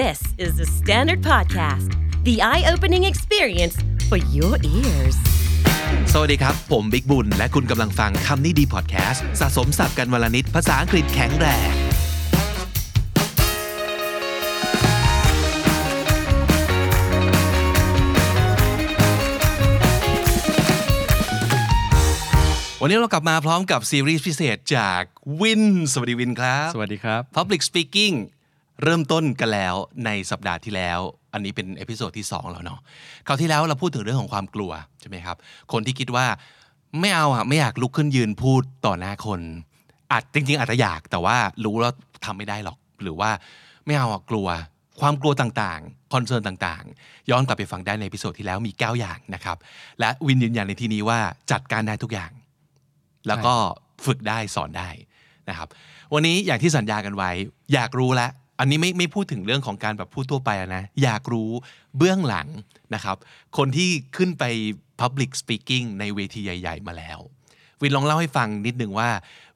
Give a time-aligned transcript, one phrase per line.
[0.00, 1.90] This is the Standard Podcast,
[2.24, 3.76] the eye opening experience
[4.08, 5.16] for your ears.
[6.12, 11.72] สวัสดีครับ ผมบิ๊กบุญ และคุณกำลังฟังคำนี้ดีพอดแคสต์สะสมสับกันวลนิดภาษาอังกฤษแข็งแรง
[22.82, 25.02] วันนี้เรากลับมาพร้อมกับซีรีส์พิเศษจาก
[25.40, 25.62] วิน
[25.92, 28.16] สวัสดีวินครับ สวัสดีครับ Public Speaking
[28.82, 29.74] เริ่มต้นกันแล้ว
[30.04, 31.00] ในสัปดาห์ที่แล้ว
[31.32, 32.80] อันนี้เป็น episode ที่ 2 แล้วเนาะ
[33.26, 35.36] คราวที่แล้วเราพูดถึงเรื่องของความกลัวใช่ไหมครับ
[35.72, 36.26] คนที่คิดว่า
[37.00, 39.40] ไม่เอาอะไม่อยากลุกขึ้นยืนพูดต่อหน้าคน
[40.12, 41.92] อาจจริง ๆ อาจจะอยากแต่ว่ารู้แล้ว
[42.24, 43.30] ทำไม่ได้หรอก หรือว่า
[43.86, 44.48] ไม่เอาอะกลัว
[45.00, 49.56] ความกลัวต่างๆ concern ต่างๆ ย้อนกลับไปฟังได้ใน episode ที่แล้วมี 9 อย่างนะครับ
[50.00, 51.18] และวินยืนยันในที่นี้ว่า
[51.52, 52.30] จัดการได้ทุกอย่าง
[53.28, 53.54] แล้วก็
[54.06, 54.88] ฝึกได้สอนได้
[55.48, 55.68] นะครับ
[56.14, 57.30] วันนี้อย่างที่สัญญากันไว้
[57.74, 58.30] อยากรู้แล้ว
[58.62, 61.50] อันนี้ไม่ไม่พูดถึงเรื่องของการแบบพูดทั่วไปอะนะอยากรู้
[61.96, 62.48] เบื้องหลัง
[62.94, 63.16] นะครับ
[63.56, 64.44] คนที่ขึ้นไป
[65.00, 67.18] Public Speaking ในเวทีใหญ่ ๆ มาแล้ว
[67.80, 69.10] วินลองเล่าให้ฟังนิดนึงว่า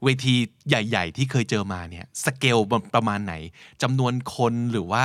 [0.05, 0.34] เวที
[0.69, 2.58] ใหญ่ ๆ ที่เคยเจอมาเนี่ยสเกล
[2.95, 3.34] ประมาณไหน
[3.83, 5.05] จำนวนคนหรือว่า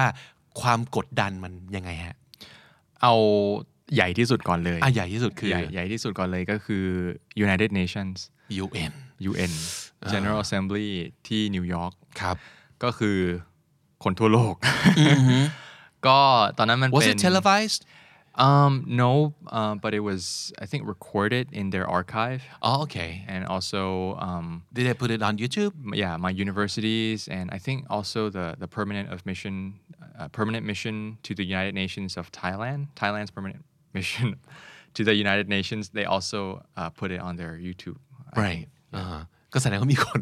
[0.61, 2.15] ความกดดันมันยังไงฮะ
[3.01, 3.13] เอา
[3.95, 6.85] ใหญ่ที่สุดก่อนเลยอะใหญ่ที่สุดคือใหญ่ใหญ่ที่สุดก่อนเลยก็คือ
[7.45, 8.17] United Nations
[8.63, 8.93] UN
[9.31, 9.53] UN
[10.13, 10.87] General Assembly
[11.27, 12.37] ที่นิวยอร์กครับ
[12.83, 13.17] ก็คือ
[14.04, 14.54] คนทั่วโลก
[16.06, 16.18] ก็
[16.58, 17.82] ตอนนั้นมัน Was เป็น it televised
[18.46, 18.72] um
[19.02, 19.12] no
[19.58, 20.22] um, but it was
[20.64, 23.82] I think recorded in their archive Oh okay and also
[24.28, 25.72] um Did they put it on YouTube
[26.02, 29.54] yeah my universities and I think also the the permanent of mission
[30.18, 30.94] uh, permanent mission
[31.26, 33.62] to the United Nations of Thailand Thailand's permanent
[33.98, 34.26] mission
[34.96, 36.40] to the United Nations they also
[36.80, 37.98] uh, put it on their YouTube
[38.36, 38.68] I right think.
[38.96, 39.20] อ่า
[39.52, 40.20] ก็แสดงว่ามีคน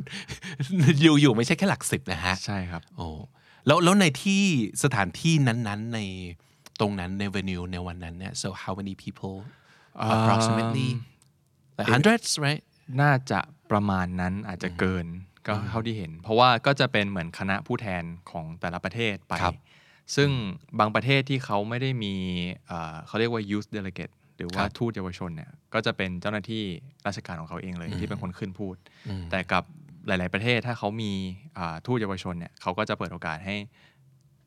[1.02, 3.08] อยู่อยู่ไม่ใช่แค่หลักสิบนะฮะ ใช่ครับ โอ้
[3.67, 4.43] แล้วแล้วในที่
[4.83, 5.99] สถานที่นั้นๆใน
[6.79, 9.35] ตรงนั้นใน venue ในวันนั้นเนี่ย so how many people
[10.13, 10.89] approximately
[11.77, 12.63] like hundreds right
[13.01, 13.39] น่าจะ
[13.71, 15.05] ประมาณนั้นอาจจะเกิน
[15.47, 19.55] ก็เท่าที่เห็น เพราะว่าก็จะเป็นเหมือนคณะผู้แทนของแต่ละประเทศไปครับ
[20.15, 20.29] ซึ่ง
[20.79, 22.13] บางประเทศที่เขาไม่ได้มี
[22.67, 26.63] เอ่อเขาเรียกว่า youth delegate หรือว่าทูตเยาวชนเนี่ยก็จะเป็นเจ้าหน้าที่
[27.07, 28.75] ราชการของเขาเองเลยที่เป็นคนขึ้นพูด
[29.31, 29.63] แต่กับ
[30.07, 31.11] หลาย ๆ ประเทศถ้าเขามี
[31.57, 33.55] อ่าทูตเยาวชนเนี่ยเขาก็จะเปิดโอกาสให้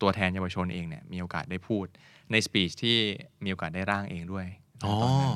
[0.01, 1.87] ตัวแทนเยาวชนเองเนี่ยมีโอกาสได้พูด
[2.31, 2.97] ในสปีชที่
[3.45, 4.47] มีโอกาสได้ร่างเองด้วย
[4.85, 5.35] อ๋อตอนนั้น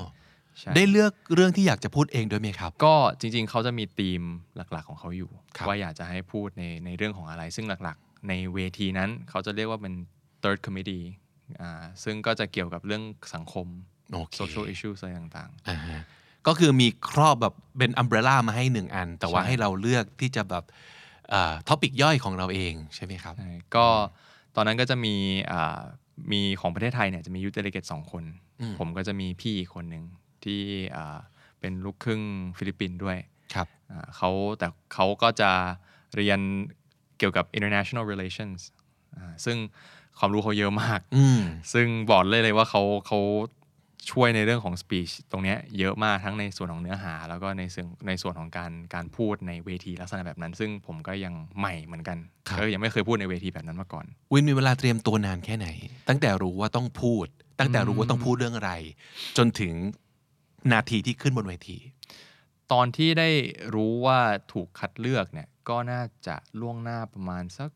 [0.59, 4.22] ใช่ได้เลือกเรื่องที่อยากจะพูดเองด้วยไหมครับ ก็จริง ๆ เขาจะมีธีม
[4.56, 9.94] หลัก ๆ ของเขาอยู่ครับว่าอยากจะให้พูดในในเรื่องของอะไร ซึ่งหลัก ๆ ในเวทีนั้นเขาจะเรียกว่าเป็น
[10.43, 11.04] third committee
[11.60, 13.03] อ่าซึ่งก็จะเกี่ยวกับเรื่อง
[13.34, 13.66] สังคม
[14.12, 16.03] โอเค social issues อะไรต่างอ่าฮะ
[16.46, 20.64] ก็คือมีครอบแบบเป็น umbrella มาให้หนึ่งอัน แต่ว่าใช่ให้เราเลือกที่จะแบบ
[21.68, 23.86] ท็อปิกย่อยของเราเองใช่ไหมครับๆใช่ก็
[24.56, 25.14] ตอนนั้นก็จะมี
[25.52, 25.80] อ่า
[26.32, 28.24] มีของประเทศไทยเนี่ยจะมี youth delegate สองคน
[28.78, 30.04] ผมก็จะมีพี่อีกคนหนึ่ง
[30.44, 30.60] ที่
[30.96, 31.18] อ่า
[31.60, 32.22] เป็นลูกครึ่ง
[32.58, 33.18] ฟิลิปปินส์ด้วย
[33.54, 35.50] ครับอ่าเขาแต่เขาก็จะ
[36.16, 36.40] เรียน
[37.18, 38.60] เกี่ยวกับ international relations
[39.16, 39.56] อ่าซึ่ง
[40.18, 41.40] ความรู้เขาเยอะมากอืม
[41.72, 43.18] ซึ่งบอกเลยเลยว่าเขาเขา
[44.10, 52.18] ช่วยในเรื่องของ speech ตรงเนี้ยเยอะมากทั้งในส่วนของเนื้อหา แล้วก็ในส่วนในส่วนของการการพูดในเวทีลักษณะแบบนั้น ซึ่งผมก็ยังใหม่เหมือนกัน
[52.48, 55.68] ครับก็ยังไม่เคยพูดในเวทีแบบนั้นมาก่อน วินมีเวลาเตรียมตัวนานแค่ไหน
[56.08, 57.26] ตั้งแต่รู้ว่าต้องพูด
[57.60, 58.72] ตั้งแต่รู้ว่าต้องพูดเรื่องอะไร
[59.38, 59.74] จนถึง
[60.72, 61.78] นาทีที่ขึ้นบนเวที
[62.72, 63.30] ตอนที่ได้
[63.74, 64.20] รู้ว่า
[64.52, 67.70] ถูกคัดเลือกเนี่ยก็น่าจะล่วงหน้าประมาณสัก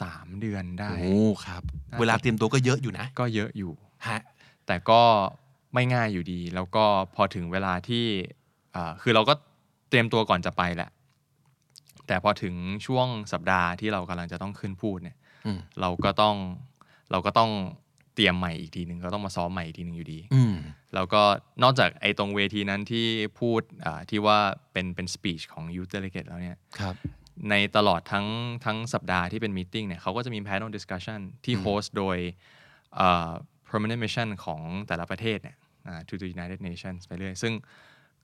[0.00, 1.16] สามเดือนได้โอ้
[1.46, 1.62] ครับ
[2.00, 3.72] เวลาเตรียมตัวก็เยอะอยู่นะ ก็เยอะอยู่
[4.08, 4.20] ฮะ
[4.68, 5.02] แต่ก็
[5.74, 6.84] ไม่ง่ายอยู่ดี แล้วก็
[7.14, 8.04] พอถึงเวลาที่
[8.76, 9.34] อ่าคือเราก็
[9.88, 10.90] เตรียมตัวก่อนจะไปแหละ
[12.06, 12.54] แต่พอถึง
[12.86, 16.36] ช่วงสัปดาห์ที่เรากำลังจะต้องขึ้นพูดเนี่ยอืมเราก็ต้อง
[17.10, 17.50] เราก็ต้อง
[18.14, 20.54] เตรียมใหม่อีกทีหนึ่งก็ต้องมาซ้อมใหม่อีกทีหนึ่งอยู่ดีอืม
[20.94, 21.22] แล้วก็
[21.62, 23.06] นอกจากไอ้ตรงเวทีนั้นที่
[23.40, 24.38] พูดอ่าที่ว่า
[24.72, 26.94] เป็นเป็นสปีชของ Youth Delegate แล้วเนี่ยครับ
[27.50, 28.26] ในตลอดทั้ง
[28.64, 32.16] ทั้งสัปดาห์ที่เป็นมีติ้งเนี่ยเขาก็จะมี panel discussion ที่โฮสต์โดย
[32.96, 33.30] เอ่อ
[33.70, 35.56] permanent mission ของแต่ละประเทศเนี่ย
[35.86, 37.52] อ่า to the United Nations ไปเรื่อย ซึ่ง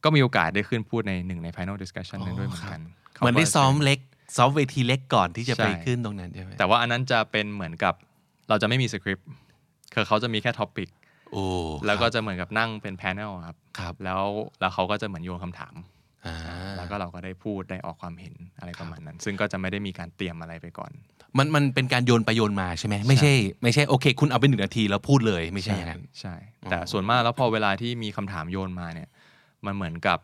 [0.04, 2.80] ก็มีโอกาสได้ขึ้นพูดในหนึ่งใน panel discussion นั้นด้วยเหมือนกัน
[3.18, 3.98] เหมือนได้ขาก็ซ้อมเล็ก
[4.36, 7.94] ซ้อมเวทีเล็กก่อนที่จะใช่ไปขึ้นตรงนั้นใช่ไหมแต่ว่าอันนั้นจะเป็นเหมือนกับ
[8.48, 9.28] เราจะไม่มีสคริปต์
[9.94, 10.88] คือเขาจะมีแค่ท็อปิก
[11.32, 11.44] โอ้
[11.86, 14.22] แล้วก็ครับจะเหมือนกับนั่งเป็น panel ครับครับ แล้ว
[14.60, 15.93] แล้วเขาก็จะเหมือนโยนคำถามอ่า
[16.76, 20.92] แล้วก็เราก็ได้พูดได้ออกความเห็นอะไรประมาณนั้น ซึ่งก็จะไม่ได้มีการเตรียมอะไรไปก่อน
[21.38, 23.32] มันมันเป็นการโยนไปโยนมาใช่ไหมไม่ใช่
[23.62, 26.34] ไม่ใช่โอเค คุณเอาไปหนึ่งนาทีแล้วพูดเลยไม่ใช่อย่างนั้นใช่
[26.70, 29.08] แต่ส่วนมากแล้วพอเวลาที่มีคำถามโยนมาเนี่ย
[29.66, 30.18] มันเหมือนกับ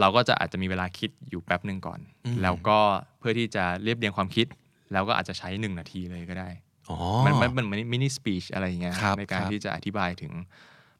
[0.00, 2.00] เราก็จะอาจจะมีเวลาคิดอยู่แป๊บหนึ่งก่อน
[2.42, 2.78] แล้วก็
[3.18, 4.46] เพื่อที่จะเรียบเรียงความคิด
[4.92, 6.48] แล้วก็อาจจะใช้หนึ่งนาทีเลยก็ได้
[6.90, 10.32] อ๋อมันมันมัน mini speech อะไรอย่างเงี้ยครับในการครับที่จะอธิบายถึง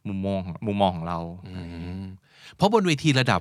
[0.09, 1.19] มุมมองของมุมมองของเรา
[2.57, 3.41] เพราะบนเวทีระดับ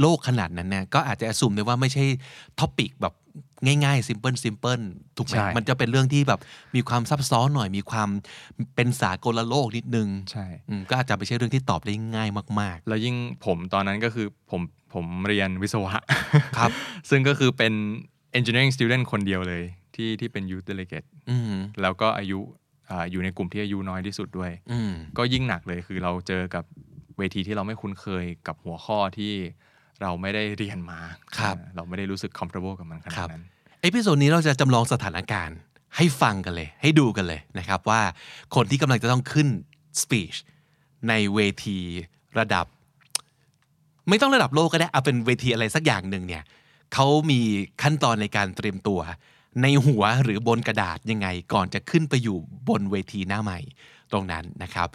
[0.00, 2.04] โลกขนาดนั้นเนี่ยก็อาจจะ a อ s ูมได้ว่าไม่ใช่
[2.60, 3.14] topic แบบ
[3.66, 4.80] ง่ายๆ simple simple
[5.16, 6.40] ถูกไหมใช่มันจะเป็นเรื่องที่แบบ
[6.76, 8.08] มีความซับซ้อนหน่อยมีความ
[8.74, 12.28] เป็นสากลโลกนิดนึงใช่อืมก็อาจจะไม่ใช่เรื่องที่ตอบได้ง่าย
[12.60, 14.60] มากแล้วยิ่งผมตอนนั้นก็คือผม
[14.94, 15.92] ผมเรียนวิศวะ
[16.58, 16.70] ครับ
[17.10, 17.72] ซึ่งก็คือเป็น
[18.38, 19.62] engineering student คนเดียวเลย
[19.94, 22.38] ที่ที่เป็น youth delegate ๆอืมแล้วก็อายุ
[22.90, 26.64] อ่าอยู่ในกลุ่มที่อายุน้อยที่สุดด้วยอืมก็ยิ่งหนักเลยคือเราเจอกับ
[27.18, 29.32] เวทีที่เราไม่คุ้นเคยกับหัวข้อที่
[30.02, 30.98] เราไม่ได้เรียนมา
[31.38, 33.44] ครับอ่าเราไม่ได้รู้สึก comfortable กับมันขนาครัดบนั้น
[33.82, 35.58] episode นี้เราจะจำลองสถานการณ์
[35.96, 38.00] ให้ฟังกันเลย ให้ดูกันเลยนะครับว่า
[38.54, 39.48] คนที่กำลังจะต้องขึ้น
[40.02, 40.36] speech
[41.08, 41.78] ในเวที
[42.38, 42.66] ระดับ
[44.08, 46.42] ไม่ต้องระดับโลกก็ได้เอาเป็นเวทีอะไรสักอย่างหนึ่งเนี่ย
[46.94, 47.40] เขามี
[47.82, 49.00] ขั้นตอนในการเตรียมตัว
[49.62, 52.36] ในหัวหรือบนกระดาษยังไง ก่อนจะขึ้นไปอยู่
[52.68, 53.58] บนเวทีหน้าไมค์
[54.12, 54.88] ตรงนั้นนะครับ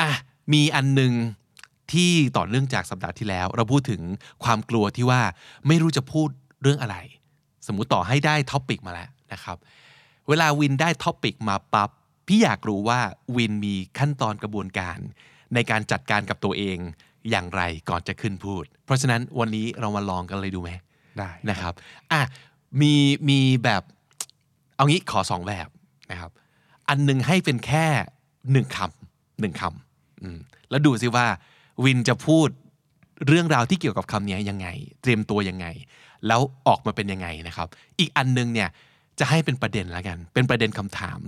[0.00, 0.10] อะ
[0.52, 1.12] มีอันหนึ่ง
[1.92, 4.02] ที่ต่อเนื่องจากสัปดาห์ที่แล้ว เราพูดถึง
[4.44, 5.22] ความกลัวที่ว่า
[5.66, 6.28] ไม่รู้จะพูด
[6.62, 6.96] เรื่องอะไร
[7.66, 9.56] สมมุติต่อให้ได้ topic มาแล้วนะครับ
[10.28, 11.90] เวลาวินได้ topic มาปั๊บ
[12.28, 13.00] พี่อยากรู้ว่า
[13.36, 14.98] วินมีขั้นตอนกระบวนการ
[15.54, 16.78] ในการจัดการกับตัวเอง
[17.30, 20.70] อย่างไรก่อนจะขึ้นพูด เพราะฉะนั้นวันนี้เรามาลองกันเลยดูไหม
[21.18, 21.74] ได้นะครับ
[22.12, 22.20] อะ
[22.80, 22.94] มี
[23.28, 23.82] มีแบบ
[24.76, 25.68] เอางี้ขอสองแบบ
[26.10, 26.30] นะครับ
[26.88, 27.86] อันหนึ่งให้เป็นแค่
[28.52, 30.38] หนึ่งคำหนึ่งคำอืม
[30.70, 31.26] แล้วดูซิว่า
[31.84, 32.48] วินจะพูด
[33.26, 34.68] เรื่องราวที่เกี่ยวกับคำนี้ยังไง
[35.02, 35.66] เตรียมตัวยังไง
[36.26, 38.68] แล้วออกมาเป็นยังไงนะครับ อีกอันหนึงเนี่ย
[39.18, 41.18] จะให้เป็นประเด็นละกัน เป็นประเด็นคำถาม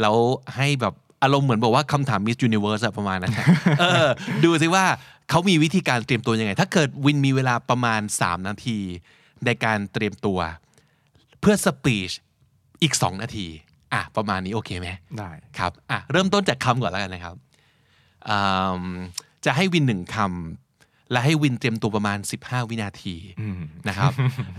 [0.00, 0.16] แล้ว
[0.56, 3.32] ให้แบบอารมณ์เหมือนบอกว่าคำถาม Miss Universe อะประมาณนั้น
[3.80, 4.08] เออ
[4.44, 4.84] ดูซิว่า
[5.30, 8.78] เขามีวิธีการเตรียมตัวยังไง ถ้าเกิดวินมีเวลาประมาณ 3 นาที
[9.44, 10.38] ในการเตรียมตัว
[11.40, 12.10] เพื่อสปีช
[12.82, 13.46] อีก 2 นาที
[13.92, 14.86] อะ ประมาณนี้โอเคไหม
[15.18, 17.36] ได้ ครับ อะ เริ่มต้นจากคำก่อนแล้วกันนะครับ
[18.28, 18.38] อื
[18.80, 18.84] ม
[19.44, 23.16] จะให้วินหนึ่งคำและให้วินเตรียมตัวประมาณ 15 วินาที
[23.88, 24.12] นะครับ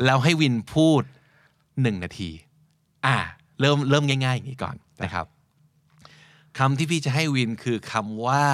[0.06, 1.04] แล้วให้วินพูด
[1.54, 2.30] 1 นาที
[3.06, 3.18] อะ
[3.60, 5.26] เริ่มเริ่มง่ายๆ อย่างนี้ก่อนนะครับ
[6.58, 8.46] คำที่พี่จะให้วินคือคำว่า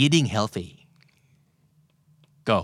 [0.00, 0.68] eating healthy
[2.50, 2.60] go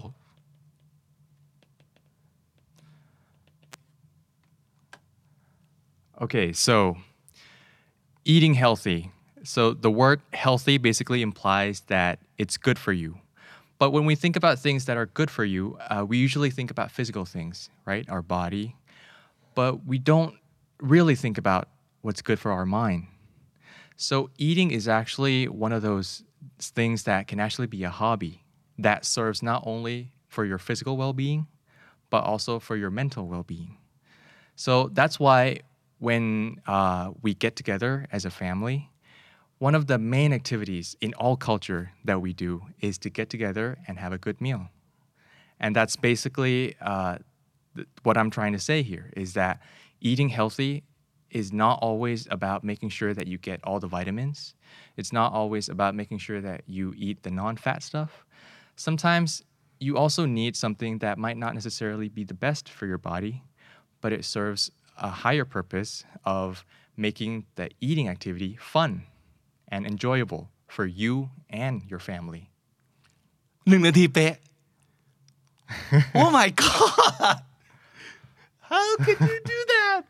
[6.25, 6.97] Okay, so
[8.25, 9.11] eating healthy.
[9.45, 13.19] So the word healthy basically implies that it's good for you.
[13.79, 16.71] But when we think about things that are good for you, uh, we usually think
[16.71, 18.09] about physical things, right?
[18.09, 18.77] Our body.
[19.55, 20.35] But we don't
[20.81, 21.69] really think about
[22.01, 23.09] what's good for our mind.
[23.97, 26.25] So eating is actually one of those
[26.59, 28.45] things that can actually be a hobby
[28.79, 31.47] that serves not only for your physical well being,
[32.11, 33.77] but also for your mental well being.
[34.57, 35.61] So that's why
[35.99, 38.91] when uh, we get together as a family,
[39.59, 43.79] one of the main activities in all culture that we do is to get together
[43.87, 44.69] and have a good meal.
[45.61, 47.19] And that's basically uh,
[47.77, 49.61] th- what I'm trying to say here is that
[50.01, 50.83] eating healthy
[51.31, 54.55] is not always about making sure that you get all the vitamins.
[54.97, 58.25] It's not always about making sure that you eat the non fat stuff.
[58.77, 59.43] Sometimes
[59.81, 63.43] you also need something that might not necessarily be the best for your body,
[64.01, 66.65] but it serves a higher purpose of
[66.97, 69.05] making the eating activity fun
[69.73, 70.43] and enjoyable
[70.75, 71.13] for you
[71.65, 72.45] and your family.
[73.69, 74.35] หนึ่งนาทีเป๊ะ
[76.19, 77.39] Oh my god
[78.71, 80.01] How could you do that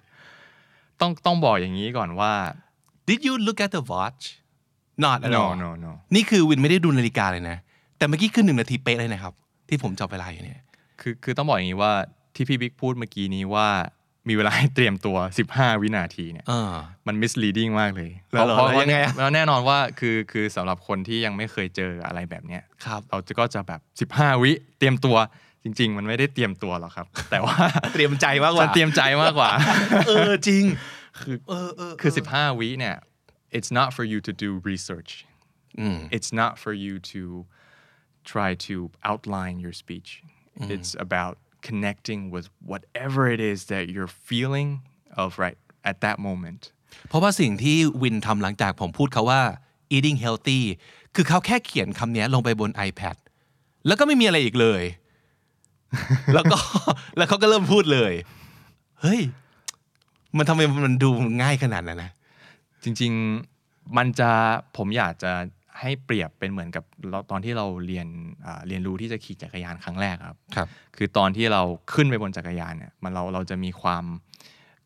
[1.00, 2.32] ต้องต้องบอกอย่างนี้ก่อนว่า
[3.08, 4.24] Did you look at the watch
[5.04, 7.56] Not at no all no no นี่คือวินไม่ได้ดูนาฬิกาเลยนะ
[7.98, 9.32] แต่เมื่อกี้คือหนึ่งนาทีเป๊ะเลยนะครับ
[9.68, 10.60] ที่ผมจับเวลาอยู่เนี่ย
[11.00, 11.92] คือคือต้องบอกอย่างนี้ว่า
[12.34, 13.68] ที่พี่บิ๊กพูดเมื่อกี้นี้ว่า
[14.28, 15.16] มีเวลาให้เตรียมตัว
[15.50, 16.72] 15 วินาทีเนี่ยเออ
[17.06, 23.72] มัน misleading มากเลยแล้วเหรอเพราะแล้วว่ายังไงอะแล้วแน่นอนว่าคือคือสำหรับคนที่ยังไม่เคยเจออะไรแบบเนี้ยครับเราจะก็จะแบ
[24.04, 25.16] บ 15 วิเตรียมตัว
[25.64, 27.56] จริง ๆ มันไม่ได้เตรียมตัวหรอกครับ แต่ว่า
[27.92, 29.50] เตรียมใจมากกว่ามันเตรียมใจมากกว่า
[30.08, 30.64] เออจริง
[31.20, 31.36] คือ
[32.00, 32.96] คือ 15 วิเนี่ย
[33.56, 35.12] it's not for you to do research
[36.16, 37.22] it's not for you to
[38.32, 38.74] try to
[39.10, 40.10] outline your speech
[40.74, 41.34] it's about
[41.68, 44.68] connecting with whatever it is that you're feeling
[45.22, 45.58] of right
[45.90, 46.62] at that moment
[47.08, 49.42] เพราะว่าสิ่งที่วินทำหลังจากผมพูดเขาว่า
[49.96, 50.60] eating healthy
[51.14, 53.16] คือเขาแค่เขียนคำนี้ลงไปบน iPad
[53.86, 54.82] แล้วก็ไม่มีอะไรอีกเลย
[56.34, 56.58] แล้วก็
[57.16, 58.12] แล้วเขาก็เริ่มพูดเลย
[59.00, 59.20] เฮ้ย
[60.36, 61.10] มันทำไมมันดู
[61.42, 62.10] ง่ายขนาดนั้นนะ
[62.84, 63.12] จริง
[63.54, 64.30] ๆ มันจะ
[64.76, 65.32] ผมอยากจะ
[65.80, 68.06] ให้เปรียบเป็นเหมือนกับเราตอนที่เราเรียน
[68.46, 71.62] อ่าเรียนรู้ที่จะขี่จักรยานครั้งแรกครับครับ คือตอนที่เรา
[71.92, 74.04] ขึ้นไปบนจักรยานเนี่ยมันเราเราจะมีความ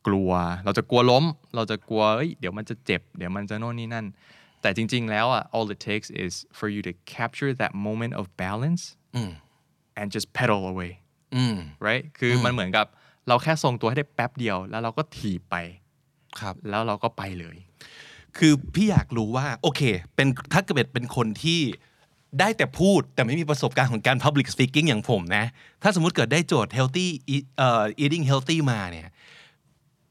[0.07, 0.31] กกลัว
[0.65, 4.07] เราจะกลัวล้ม เราจะกลัวเอ้ยเดี๋ยวมันจะเจ็บ เดี๋ยวมันจะโน่นนี่นั่น
[4.63, 8.83] แต่จริง ๆ แล้วอะ all it takes is for you to capture that moment of balance
[10.01, 10.93] and just pedal away
[11.37, 12.87] อืม right คือมันเหมือนกับ
[13.29, 15.57] เราแค่ทรงตัวให้ได้แป๊บเดียว แล้วเราก็ถีบไป
[16.41, 17.57] ครับแล้วเราก็ไปเลย
[18.39, 19.83] คือพี่อยากรู้ว่าโอเค
[20.15, 21.61] เป็นถ้าเกิดเป็นคนที่
[22.41, 25.45] ได้แต่พูดแต่ไม่มีประสบการณ์ของการ public speaking อย่างผมนะ
[25.83, 29.09] ถ้าสมมุติเกิดได้โจทย์ healthy eat- เอ่อ eating healthy มาเนี่ย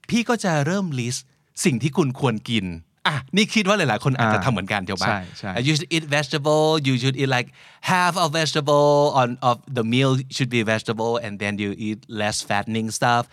[0.10, 1.19] พี่ก็จะเริ่ม list
[1.65, 2.65] สิ่งที่คุณควรกิน
[3.07, 7.50] อะนี่คิดว่าหลาย ๆ คนอาจจะอ่าทำเหมือนกันเดี๋ยวป่ะใช่ใช่ you should eat vegetable you should eat like
[7.91, 12.38] half of vegetable on of the meal should be vegetable and then you eat less
[12.50, 13.24] fattening stuff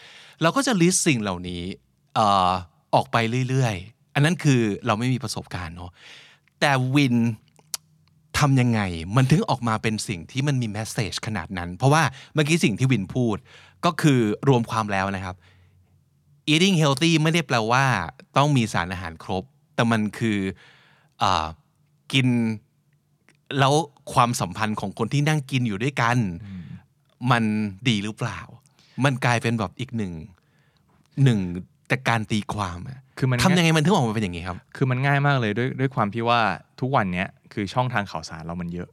[0.42, 1.62] เราก็จะ list สิ่งเหล่านี้
[2.14, 2.50] เอ่อ
[2.94, 3.16] ออกไป
[3.48, 5.90] เรื่อย ๆ อันนั้นคือเราไม่มีประสบการณ์เนาะ
[6.61, 7.16] แต่วิน
[8.38, 8.80] ทำยังไง
[9.16, 12.02] มันถึงออกมาเป็นสิ่งที่มันมีแมสเซจขนาดนั้น เพราะว่า
[12.35, 13.37] เมื่อกี้สิ่งที่วินพูด
[13.85, 15.37] ก็คือรวมความแล้วนะครับ
[16.52, 17.85] eating healthy ไม่ได้แปลว่า
[18.37, 19.44] ต้องมีสารอาหารครบ
[19.75, 20.38] แต่มันคือ
[21.23, 21.47] อา
[22.12, 22.28] กิน
[23.59, 23.75] แล้ว
[24.12, 26.18] ความสัมพันธ์ของคนที่นั่งกินอยู่ด้วยกัน
[27.30, 27.44] มัน
[27.88, 28.40] ดีหรือเปล่า
[29.04, 30.12] มันกลายเป็นแบบอีกหนึ่ง
[31.25, 31.38] หนึ่ง
[31.88, 36.40] แต่การตีความอะ คือมันทำยังไงมันถึงออกมาเป็นอย่างนี้ครับ คือมันง่ายมากเลยด้วยด้วยความที่ว่า
[36.80, 38.88] ทุกวันเนี้ยคือช่องทางข่าวสารเรามันเยอะ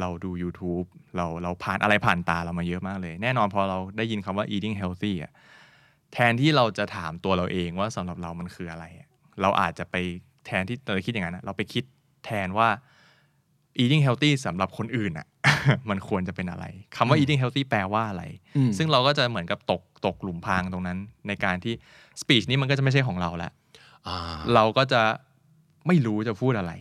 [0.00, 0.86] เราดู YouTube
[1.16, 5.32] เราเราผ่านอะไรผ่านตาเรามาเยอะมากเลย แน่นอนพอเราได้ยินคำว่า eating healthy อะ
[6.12, 9.08] แทนที่เราจะถามตัวเราเองว่าสำหรับเรามันคืออะไรอะ
[9.42, 9.96] เราอาจจะไป
[10.46, 11.84] แทนที่เราคิดอย่างนั้นอะเราไปคิด
[12.24, 12.68] แทนว่า
[13.82, 15.26] eating healthy สำหรับคนอื่นอะ
[15.90, 16.64] มันควรจะเป็นอะไร
[16.96, 18.24] คำว่า eating healthy แปลว่าอะไร
[18.56, 21.74] อืมซึ่งเราก็จะเหมือนกับตกตกหลุมพรางตรงนั้น ในการที่
[22.20, 23.52] speech นี้มันก็จะไม่ใช่ของเราแล้ว
[24.06, 24.16] อ่า
[24.54, 25.02] เราก็จะ
[25.86, 26.72] ไม่รู้จะพูดอะไร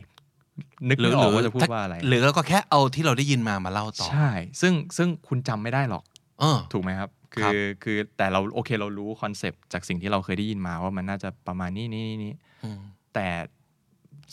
[0.87, 4.29] นึกไม่ออกว่าจะพูดว่าอะไร หรือเราก็แค่เอาที่เราได้ยินมามาเล่าต่อ ใช่
[4.61, 6.03] ซึ่งซึ่งคุณจำไม่ได้หรอก
[6.39, 12.79] เออถูกไหมครับคืครัอบคือแต่เราโอเคเรารู้ concept จากสิ่งที่เราเคยได้ยินมาว่ามันน่าจะประมาณนี้นี้นี้นี้อืม
[13.13, 13.27] แต่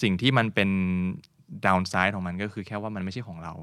[0.03, 0.71] สิ่งที่มันเป็น
[1.67, 3.55] downside ของมันก็คือแค่ว่ามันไม่ใช่ของเรา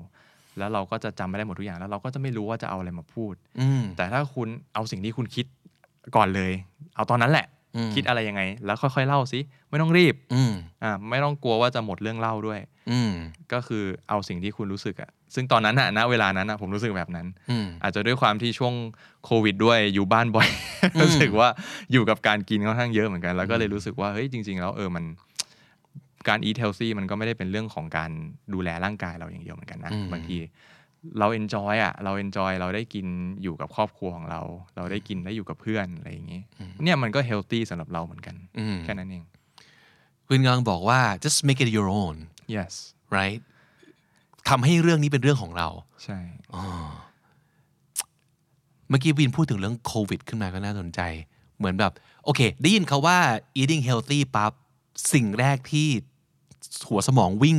[0.57, 5.45] แล้วเราก็จะจำไม่ได้หมดทุกอย่างแล้วเราก็จะไม่รู้ว่าจะเอาอะไรมาพูดอืมแต่ถ้าคุณเอาสิ่งที่คุณคิด
[6.15, 6.51] ก่อนเลย
[6.95, 12.59] เอาตอนนั้นแหละอืมคิดอะไรยังไง แล้วค่อยๆเล่าสิไม่ต้องรีบอืมอ่าไม่ต้องกลัวว่าจะหมดเรื่องเล่าด้วย
[12.91, 13.11] อืม
[13.53, 18.73] ก็คือเอาสิ่งที่คุณรู้สึกอะซึ่งตอนนั้นอะณเวลานั้นอะผมรู้สึกแบบนั้นอืมอาจจะด้วยความที่ช่วง
[19.25, 20.49] โควิดด้วยอยู่บ้านบ่อย
[21.01, 21.49] รู้สึกว่า
[21.91, 25.03] อยู่กับการกินค่อนข้างเยอะเหมือนกัน แล้วก็เลยรู้สึกว่าเฮ้ยจริง ๆ แล้วเออมัน
[26.27, 28.11] การ eat healthy มันก็ไม่ได้เป็นเรื่องของการ
[28.53, 30.37] ดูแลร่างกายเราอย่างเดียวเหมือนกันนะอืมบางที
[31.19, 33.07] เรา enjoy อะเรา enjoy เราได้กิน
[33.43, 34.41] อยู่กับครอบครัวของเรา
[34.75, 36.41] เราได้กินได้อยู่กับเพื่อนอะไรอย่างงี้
[36.83, 39.23] เนี่ยมันก็ healthy สำหรับเราเหมือนกันอืมแค่นั้นเอง
[40.27, 42.15] คุณกำลังบอกว่า just make it your own
[42.55, 42.73] yes
[43.17, 43.41] right
[44.49, 45.67] ทำให้เรื่องนี้เป็นเรื่องของเรา
[46.03, 46.19] ใช่
[48.89, 51.01] เมื่อกี้วินพูดถึงเรื่องโควิด ขึ้นมาก็น่าสนใจ
[51.57, 53.17] เหมือนแบบ โอเค ได้ยินเขาว่า
[53.59, 54.51] eating healthy ปั๊บ
[55.13, 55.89] สิ่งแรกที่
[56.89, 57.57] หัวสมองวิ่ง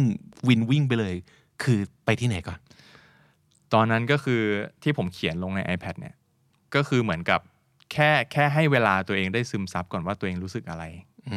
[0.49, 1.15] วินวิ่งไปเลย
[1.63, 2.59] คือไปที่ไหนก่อน
[3.75, 4.43] ตอนนั้นก็คือ
[4.83, 6.15] ที่ผมเขียนลงใน iPad เนี่ย
[6.75, 7.41] ก็คือเหมือนกับ
[7.93, 10.85] แค่แค่ให้เวลาตัวเองได้ซึมซับก่อนว่าตัวเองรู้สึกอะไร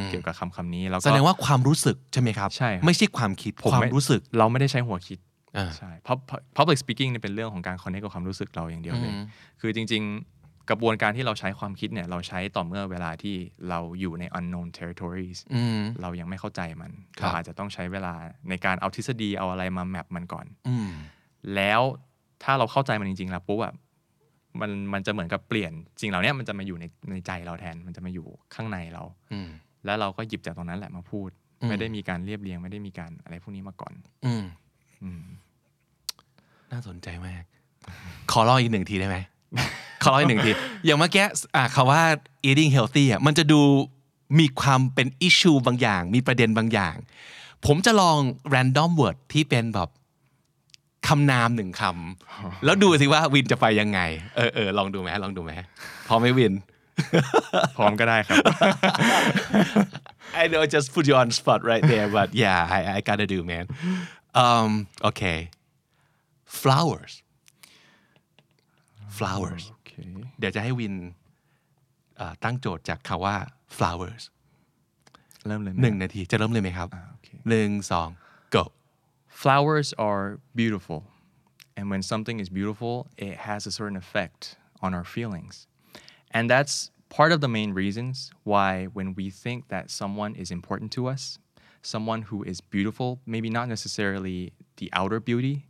[0.09, 5.19] เกี่ยวกับคำคำนี้แล้วก็แสดงว่าความรู้สึกใช่ไหมครับ ใช่ครับไม่ใช่ความคิดผมความไรู้สึกเราไม่ได้ใช้หัวคิด
[5.57, 6.23] อ่าใช่ Pub-
[6.57, 9.13] public speaking เนี่ยเป็นเรื่องของการ connect กับความรู้สึกเราอย่างเดียวเลย
[9.61, 10.36] คือจริง ๆ
[10.69, 13.35] กระบวนการที่เราใช้ความคิดเนี่ยเราใช้ต่อเมื่อเวลาที่
[13.69, 18.13] เราอยู่ใน unknown territories อืมเรายังไม่เข้าใจมันครับเราอาจจะต้องใช้เวลา
[18.49, 20.91] ในการเอาทฤษฎีเอาอะไรมาแมปมันก่อนอืม
[21.55, 21.81] แล้ว
[22.43, 23.73] ถ้าเราเข้าใจมันจริงๆแล้วปุ๊บอะ
[24.61, 25.71] มันมันจะเหมือนกับเปลี่ยน
[26.01, 29.49] สิ่งเหล่านี้มันจะมาอยู่ในในใจเราแทน มันจะมาอยู่ข้างในเราอืม
[29.85, 31.29] แล้วเราก็หยิบจากตรงนั้นแหละมาพูด
[31.61, 33.93] อืมไม่ได้มีการเรียบเรียงไม่ได้มีการอะไรพวกนี้มาก่อน
[34.25, 34.43] อืม
[35.03, 35.23] อืม
[36.71, 37.43] น่าสนใจมาก
[38.31, 39.17] ขอลองอีกหนึ่งทีได้ไหม
[40.07, 40.51] ขอลองอีกหนึ่งที
[40.85, 42.01] อย่างเมื่อกี้อะคำว่า
[42.47, 43.61] eating healthy อะมันจะดู
[44.39, 46.95] มีความเป็น issue บางอย่าง มีประเด็นบางอย่าง
[47.65, 48.19] ผมจะลอง
[48.53, 49.89] random word ที่เป็นแบบ
[51.07, 53.99] คำนามหนึ่งคำแล้วดูสิว่าวินจะไปยังไง
[54.37, 55.51] เออเออลองดูไหมลองดูไหม
[56.07, 56.53] พร้อมไหมวิน
[57.77, 58.37] พร้อมก็ได้ครับ
[60.41, 63.27] I know I just put you on spot right there but yeah I I gotta
[63.35, 63.65] do man
[64.43, 64.69] um
[65.09, 65.39] okay
[66.61, 67.13] flowers
[69.17, 69.76] flowers โอ
[70.36, 70.94] เค เดี๋ยวจะให้วิน
[72.16, 73.36] เอ่อตั้งโจทย์จากคาว่า
[73.76, 74.22] flowers
[75.46, 78.08] เริ่มเลยไหม หนึ่งนาทีจะเริ่มเลยไหมครับ อ่าโอเค หนึ่งสอง
[78.54, 78.64] go
[79.44, 80.24] Flowers are
[80.54, 80.98] beautiful.
[81.76, 85.66] And when something is beautiful, it has a certain effect on our feelings.
[86.30, 86.74] And that's
[87.08, 91.22] part of the main reasons why when we think that someone is important to us,
[91.94, 95.66] someone who is beautiful, maybe not necessarily the outer beauty,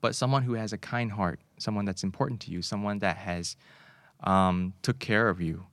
[0.00, 3.56] but someone who has a kind heart, someone that's important to you, someone that has
[4.23, 5.65] um, took care of you,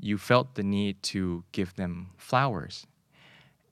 [0.00, 2.86] you felt the need to give them flowers.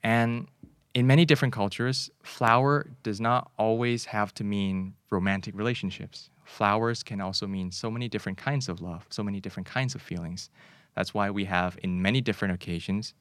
[0.02, 0.48] And
[0.94, 6.30] in many different cultures, flower does not always have to mean romantic relationships.
[6.44, 10.02] Flowers can also mean so many different kinds of love, so many different kinds of
[10.02, 10.50] feelings.
[10.96, 13.14] That's why we have, in many different occasions,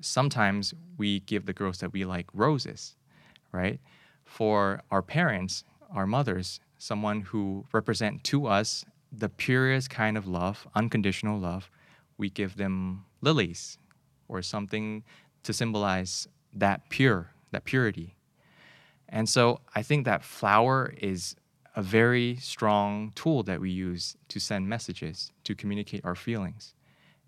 [0.00, 2.94] sometimes we give the girls that we like roses,
[3.52, 3.80] right?
[4.24, 10.67] For our parents, our mothers, someone who represent to us the purest kind of love,
[10.75, 11.69] unconditional love,
[12.17, 13.77] we give them lilies
[14.27, 15.03] or something
[15.43, 18.15] to symbolize that pure, that purity.
[19.09, 21.35] And so I think that flower is
[21.75, 26.73] a very strong tool that we use to send messages, to communicate our feelings.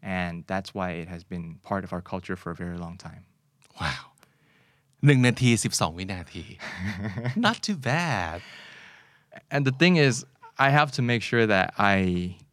[0.02, 3.24] And that's why it has been part of our culture for a very long time.
[3.82, 4.06] ว้าว
[5.06, 6.44] หนึ่งนาทีสิบสองวินาที
[7.46, 8.38] not too bad
[9.54, 10.26] And the thing is,
[10.60, 11.98] I have to make sure that I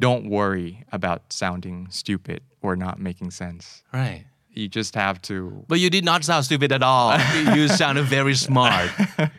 [0.05, 3.65] don't worry about sounding stupid or not making sense.
[4.03, 4.25] right
[4.61, 5.37] You just have to
[5.73, 7.09] but you did not sound stupid at all
[7.57, 8.89] you sounded very smart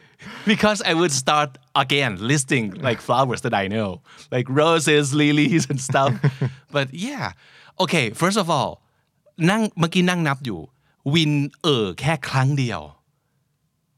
[0.52, 1.50] because I would start
[1.84, 3.90] again listing like flowers that I know
[4.36, 6.12] like roses lilies and stuff
[6.76, 7.28] but yeah
[7.84, 8.72] okay first of all
[9.50, 10.60] นั่งเมื่อกี้นั่งนับอยู่
[11.14, 12.82] วินเออแค่ครั้งเดียว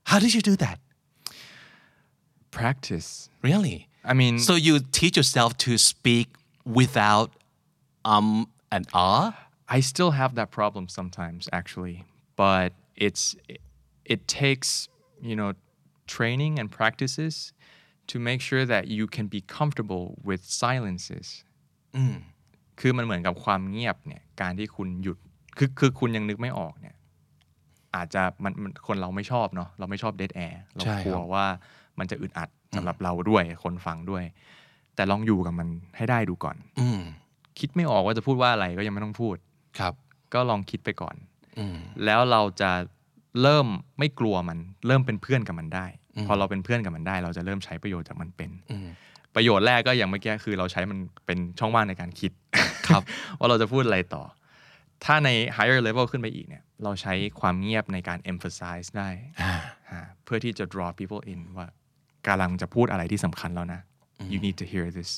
[0.09, 0.77] how did you do that
[2.57, 3.09] practice.
[3.47, 3.77] really
[4.11, 6.27] I mean, so you teach yourself to speak
[6.79, 7.29] without
[8.13, 8.27] um
[8.75, 9.25] and ah
[9.75, 11.97] I still have that problem sometimes, actually,
[12.43, 12.69] but
[13.05, 13.23] it's
[14.13, 14.69] it takes
[15.29, 15.49] you know
[16.15, 17.35] training and practices
[18.11, 21.27] to make sure that you can be comfortable with silences.
[22.79, 25.17] คือมันเหมือนกับความเงียบเนี่ยการที่คุณหยุด
[25.57, 26.95] คือคือคุณยังนึกไม่ออกเนี่ย
[27.95, 31.47] อาจจะมันมันคนเราไม่ชอบเนาะเราไม่ชอบเด a แอร์เรา ใช่ กลัว ครับ ว่า
[31.99, 34.24] มันจะอึดอัด สำหรับเราด้วยคนฟังด้วย
[34.94, 37.00] แต่ลองอยู่กับมันให้ได้ดูก่อน อืม
[37.58, 39.36] คิดไม่ออกว่าจะพูดว่าอะไรก็ยังไม่ต้องพูด
[39.78, 39.94] ครับ
[40.34, 41.16] ก็ลองคิดไปก่อน
[41.58, 42.70] อืมแล้วเราจะ
[43.42, 43.66] เริ่ม
[43.98, 45.86] ไม่กลัวมัน เริ่มเป็นเพื่อนกับมันได้
[46.26, 48.88] พอเราเป็นเพื่อนกับมันได้ เราจะเริ่มใช้ประโยชน์จากมันเป็นอืม
[49.34, 52.32] ประโยชน์แรกก็อย่างเมื่อกี้คือเราใช้มันเป็นช่องว่างในการคิด
[52.88, 53.02] ครับ
[53.38, 54.22] ว่าเราจะพูดอะไรต่อ
[55.04, 59.08] ถ้าใน higher level ขึ้นไปอีกเนี่ย เราใช้ความเงียบในการ emphasize ได้
[59.42, 59.52] อ่า
[59.90, 61.66] อ่าเพื่อที่จะ draw people in ว่า
[62.26, 63.80] กำลังจะพูดอะไรที่สำคัญแล้วนะ
[64.32, 65.10] you need to hear this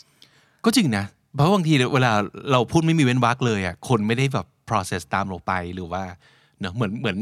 [0.64, 2.12] ก็จริงนะ เพราะบางทีเวลา
[2.52, 6.02] เราพูดไม่มีเว้นวรรคเลยอะคนไม่ได้แบบ process ตามเราไปหรือว่า
[6.60, 7.16] เนอะเหมือนเหมือน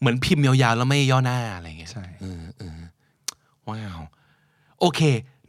[0.00, 2.80] เหมือนพิมพ์ยาวๆแล้วไม่ย่อหน้าอะไรเงี้ยใช่เออเออ
[3.68, 4.00] ว้าว
[4.80, 5.00] โอเค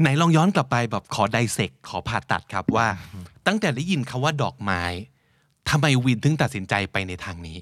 [0.01, 2.87] ไหนลองย้อนกลับไปแบบขอไดเซกขอผ่าตัดครับว่า
[3.47, 4.83] ตั้งแต่ได้ยินคาว่าดอกไม้
[5.69, 7.57] ทำไมวินถึงตัดสินใจไปในทางนี้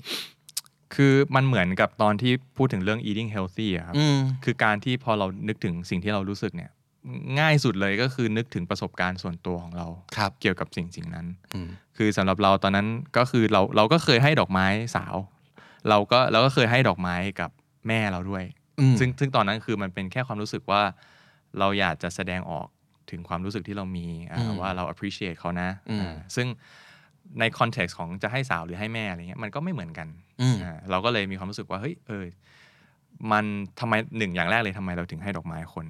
[0.95, 6.71] คือมันเหมือนกับตอนที่พูดถึงเรื่อง eating healthy อะครับอืมคือการที่พอเรานึกถึงสิ่งที่เรารู้สึกเนี่ย
[7.39, 15.15] ง่ายสุดเลยก็คือนึกถึงประสบการณ์ส่วนตัวของเราครับเกี่ยวกับสิ่งสิ่งนั้นอืมคือสำหรับเราตอนนั้นก็คือเราเราก็เคยให้ดอกไม้สาว
[15.89, 17.49] เราก็เราก็เคยให้ดอกไม้กับ
[17.87, 18.43] แม่เราด้วย
[18.79, 20.81] อืมซึ่งซึ่งตอนนั้นคือมันเป็นแค่ความรู้สึกว่า
[21.59, 22.67] เราอยากจะแสดงออก
[23.11, 25.69] ถึงความรู้สึกที่เรามีอ่าว่าเรา appreciate เขานะ
[27.31, 30.07] อืมอ่าซึ่งใน context ของจะให้สาวหรือให้แม่อะไรเงี้ยมันก็ไม่เหมือนกัน
[30.41, 32.25] อืมอ่าเราก็เลยมีความรู้สึกว่าเฮ้ยเออ
[33.31, 33.45] มัน
[33.79, 35.85] ทำไมหนึ่งอย่างแรกเลยทำไมเราถึงให้ดอกไม้คน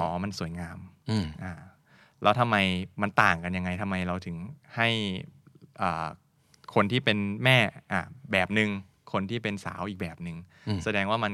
[0.00, 0.78] อ๋อมันสวยงาม
[1.10, 1.52] อืมอ่า
[2.22, 2.56] แล้วทำไม
[3.02, 4.36] มันต่างกันยังไงทำไมเราถึง
[4.76, 4.88] ให้
[5.82, 6.06] อ่า
[6.74, 7.56] คนที่เป็นแม่
[7.92, 8.70] อะแบบหนึ่ง
[9.12, 10.36] คนที่เป็นสาวอีกแบบหนึ่ง
[10.68, 11.32] อืมแสดงว่ามัน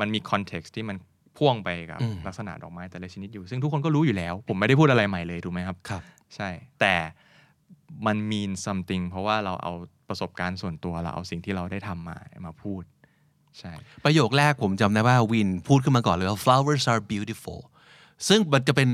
[0.00, 0.96] มันมีคอนเท็กซ์ที่มัน
[1.36, 6.02] พ่วงไปกับอืมลักษณะดอกไม้แต่ละชนิดอยู่ ซึ่งทุกคนก็รู้อยู่แล้ว ผมไม่ได้พูดอะไรใหม่เลยถูกไหมครับครับ
[6.36, 6.48] ใช่
[6.80, 6.94] แต่
[8.06, 9.72] มัน mean something เพราะว่าเราเอา
[10.08, 12.82] ประสบการณ์ส่วนตัวเราเอาสิ่งที่เราได้ทำมามาพูด
[13.58, 13.72] ใช่
[14.04, 17.60] ประโยคแรกผมจำได้ว่าวินพูดขึ้นมาก่อนเลยว่า flowers are beautiful
[18.28, 18.88] ซึ่งมันจะเป็น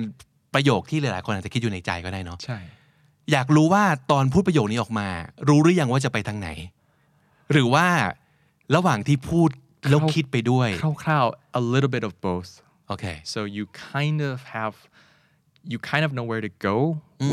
[0.55, 2.59] ประโยคที่หลายๆคนอาจจะคิดอยู่ในใจก็ได้เนาะใช่
[3.33, 5.09] อยากรู้ว่าตอนพูดประโยคนี้ออกมา
[5.49, 6.49] รู้หรือยังว่าจะไปทางไหน
[7.53, 7.87] หรือว่า
[8.77, 9.51] ระหว่างที่พูด
[9.91, 10.69] แล้วคิดไปด้วย
[11.05, 12.51] คร่าวๆ a little bit of both
[12.89, 13.05] โอเค
[13.35, 14.75] So you kind of have
[15.72, 16.78] you kind of know where to go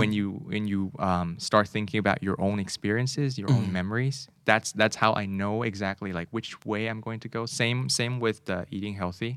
[0.01, 4.19] when you when you um, start thinking about your own experiences, your own memories.
[4.51, 7.41] That's that's how I know exactly like which way I'm going to go.
[7.47, 9.33] Same same with the eating healthy.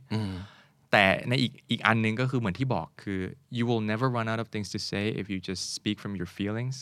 [0.91, 3.19] แต่ในอีกอีกอันหนึงก็คือเหมือนที่บอกคือ
[3.57, 6.29] you will never run out of things to say if you just speak from your
[6.37, 6.75] feelings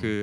[0.00, 0.16] คือ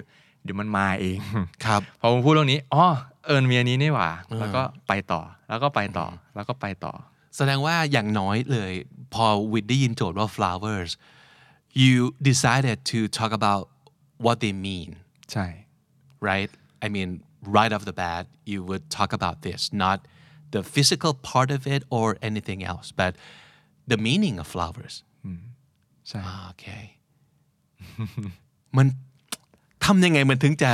[0.44, 1.18] เดี๋ยวมันมาเอง
[1.66, 2.86] ครับ พอผมพูดเรื่องนี้อ๋อ
[3.26, 6.94] เอิญมีอันนี้นี่หว่า แล้วก็ไปต่อ แล้วก็ไปต่อ แล้วก็ไปต่อ
[7.38, 8.74] แสดงว่าอย่างน้อยเลย
[9.14, 10.92] พอวินได้ยินโจทย์ว่า flowers
[11.84, 13.64] you decided to talk about
[14.26, 14.90] what they mean
[15.32, 15.48] ใช่
[16.30, 16.52] right?
[16.86, 17.10] I mean,
[17.58, 19.98] right off the bat, you would talk about this, not
[20.56, 23.12] the physical part of it or anything else, but
[23.92, 24.96] the meaning of flowers.
[26.10, 26.84] ใช่ Ah, okay.
[28.78, 28.88] มัน
[29.86, 30.72] ทำยังไงมันถึงจะ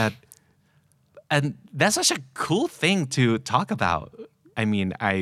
[1.35, 1.45] and
[1.79, 3.23] that's such a cool thing to
[3.53, 4.07] talk about
[4.61, 5.15] I mean I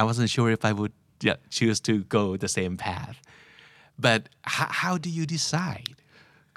[0.00, 0.94] I wasn't sure if I would
[1.28, 3.16] yeah, choose to go the same path
[4.05, 4.21] But
[4.55, 5.97] how, how do you decide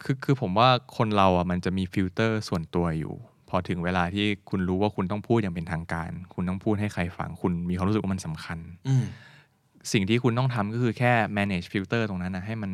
[0.03, 3.15] คือคือผมว่าคนเราอะมันจะมีฟิลเตอร์ส่วนตัวอยู่
[3.49, 8.59] พอถึงเวลาที่คุณรู้ว่าคุณต้องพูดอย่างเป็นทางการ คุณต้องพูดให้ใครฟัง คุณมีความรู้สึกว่ามันสำคัญ
[9.93, 12.73] สิ่งที่คุณต้องทำก็คือแค่ manage filter ตรงนั้นนะให้มัน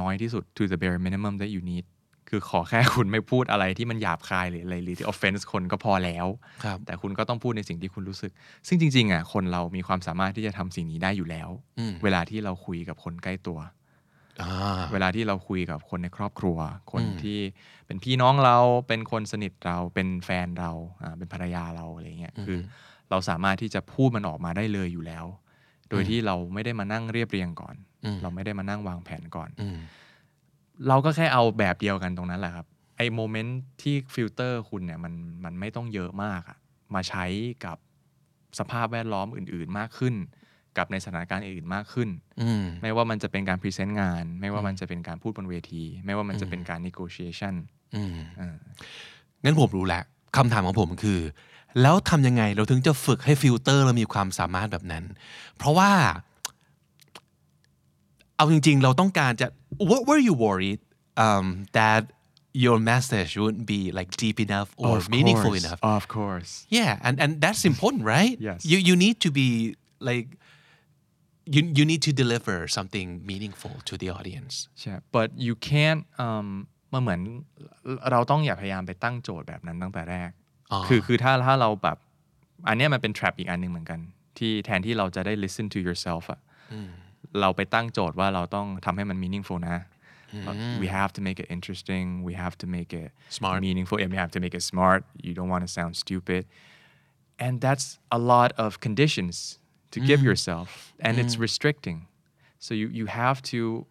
[0.00, 1.84] น้อยที่สุด to the bare minimum that you need
[2.28, 6.26] คือขอแค่คุณไม่พูดอะไรที่มันหยาบคายหรืออะไรหรือที่ offense คนก็พอแล้ว
[6.64, 8.32] ครับแต่คุณก็ต้องพูดในสิ่งที่คุณรู้สึก
[8.68, 11.48] ซึ่งจริง ๆอะคนเรามีความสามารถที่จะทำสิ่งนี้ได้อยู่แล้ว
[12.04, 13.70] เวลาที่เราคุยกับคนใกล้ตัวอ่า
[14.92, 16.58] เวลาที่เราคุยกับคนในครอบครัว
[16.92, 17.38] คนที่
[17.86, 20.70] เป็นพี่น้องเราเป็นคนสนิทเราเป็นแฟนเรา
[21.02, 22.58] อ่าเป็นภรรยาเราอะไรเงี้ยคือ
[23.10, 25.24] เราสามารถที่จะพูดมันออกมาได้เลยอยู่แล้ว
[25.90, 27.76] โดยที่เราไม่ได้มานั่งเรียบเรียงก่อน
[28.22, 29.78] เราไม่ได้มานั่งวางแผนก่อนอืม
[30.88, 32.66] เราก็แค่เอาแบบเดียวกันตรงนั้นแหละครับ
[32.96, 36.58] ไอ้ moment ที่ฟิลเตอร์คุณเนี่ยมันมันไม่ต้องเยอะมากอะ
[36.94, 37.24] มาใช้
[37.64, 37.76] กับ
[38.58, 40.14] สภาพแวดล้อมอื่น ๆ มากขึ้น
[40.78, 42.08] กับในสถานการณ์อื่นๆมากขึ้น
[42.42, 47.54] อืมไม่ว่ามันจะเป็นการ present งาน ไม่ว่ามันจะเป็นการพูดบนเวที ไม่ว่ามันจะเป็นการ negotiation
[47.96, 48.56] อืมอ่า
[49.44, 50.04] งั้นผมรู้แล้ว
[50.36, 51.20] คำถามของผมคือ
[51.82, 55.04] แล้วทำยังไงเราถึงจะฝึกให้ฟิลเตอร์เรามีความสามารถแบบนั้น
[55.56, 55.90] เพราะว่า
[58.36, 59.46] เอาจริง ๆ เราต้องการจะ
[59.90, 60.80] what were you worried
[61.26, 61.46] um,
[61.78, 62.02] that
[62.64, 67.06] your message wouldn't be like deep enough or Of meaningful course, enough of course yeah
[67.06, 68.58] and and that's important right Yes.
[68.70, 69.48] you you need to be
[70.10, 70.28] like
[71.53, 76.47] you you need to deliver something meaningful to the audience ใช่ but you can't um
[76.93, 77.21] มันเหมือน
[78.11, 80.29] เราต้องอย่าพยายามไปตั้งโจทย์แบบนั้นตั้งแต่แรก
[80.71, 81.97] อ๋อ คือคือถ้าถ้าเราแบบ
[82.67, 83.99] อันเนี้ยมันเป็น trap อีกอันหนึ่งเหมือนกัน
[84.37, 86.39] ที่แทนที่เราจะได้ listen to yourself อะ
[87.41, 89.77] เราไปตั้งโจทย์ว่าเราต้องทำให้มัน meaningful นะ
[90.81, 93.57] we have to make it interesting we have to make it Smart.
[93.67, 96.41] meaningful and we have to make it smart you don't want to sound stupid
[97.45, 97.87] and that's
[98.17, 99.35] a lot of conditions
[99.94, 100.24] to give mm.
[100.24, 101.40] yourself and it's mm.
[101.40, 102.06] restricting.
[102.58, 103.86] So you you have to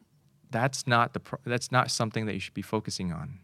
[0.51, 3.39] that's not the pro- that's not something that you should be focusing on.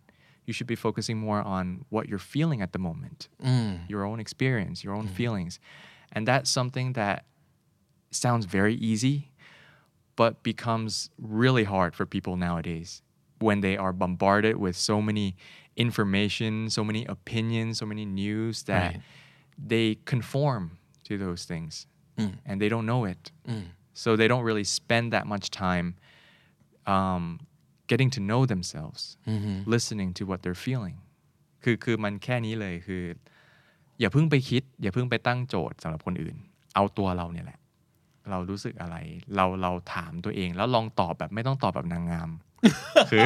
[0.45, 3.29] You should be focusing more on what you're feeling at the moment.
[3.43, 3.89] Mm.
[3.89, 5.59] Your own experience your own feelings.
[6.11, 7.25] And that's something that
[8.11, 9.31] sounds very easy
[10.17, 13.01] but becomes really hard for people nowadays
[13.39, 15.35] when they are bombarded with so many
[15.77, 19.01] information so many opinions so many news that Right.
[19.57, 21.85] they conform to those things
[22.49, 23.23] and they don't know it
[24.03, 25.87] so they don't really spend that much time
[26.95, 27.23] um,
[27.91, 29.01] getting to know themselves
[29.73, 30.97] listening to what they're feeling
[31.63, 33.03] คือคือมันแค่นี้เลยคือ
[33.99, 36.35] อย่าเพิ่งไปคิด อย่าเพิ่งไปตั้งโจทย์สำหรับคนอื่น
[36.75, 37.59] เอาตัวเราเนี่ยแหละ
[38.29, 38.95] เรารู้สึกอะไร
[39.35, 42.29] เราเราถามตัวเอง แล้วลองตอบแบบไม่ต้องตอบแบบนางงาม
[43.11, 43.25] คือ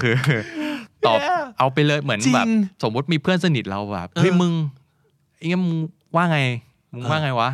[0.00, 0.14] คือ
[1.06, 2.46] ตอบ Yeah เอาไปเลยเหมือนจริงแบบ
[2.82, 4.52] สมมติมีเพื่อนสนิทเราแบบเฮ้ยมึง
[5.36, 5.76] ไอ้เงี้ยมึง
[6.16, 6.38] ว่าไง
[6.92, 7.50] มึงว่าไงวะ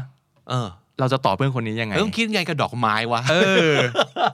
[0.50, 0.68] เออ
[1.00, 3.36] เราจะตอบเพื่อนคนนี้ยังไงต้องคิดไงกับดอกไม้วะเอ
[3.72, 3.74] อ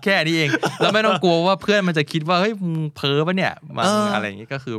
[0.05, 0.48] แค่นี้เอง
[0.79, 4.77] แล้วไม่ต้องกลัวว่าเพื่อนมันจะคิดว่าเฮ้ยมึงเพ้อปะเนี่ยมันเออออะไรอย่างงี้ก็คือ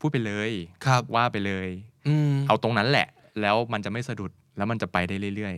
[0.00, 0.50] พูดไปเลย
[0.86, 1.68] ครับว่าไปเลย
[2.06, 3.08] อืมเอาตรงนั้นแหละ
[3.40, 5.54] แล้วมันจะไม่สะดุดแล้วมันจะไปได้เรื่อย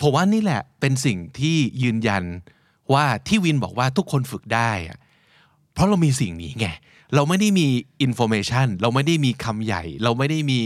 [0.00, 2.24] ผมว่านี่แหละเป็นสิ่งที่ยืนยัน
[2.92, 4.98] ว่าที่วินบอกว่าทุกคนฝึกได้อะ
[5.74, 6.66] เพราะเรามีสิ่งนี้ไง
[7.14, 7.66] เราไม่ได้มี
[8.02, 10.60] information เราไม่ได้มีคำใหญ่ เราไม่ได้มี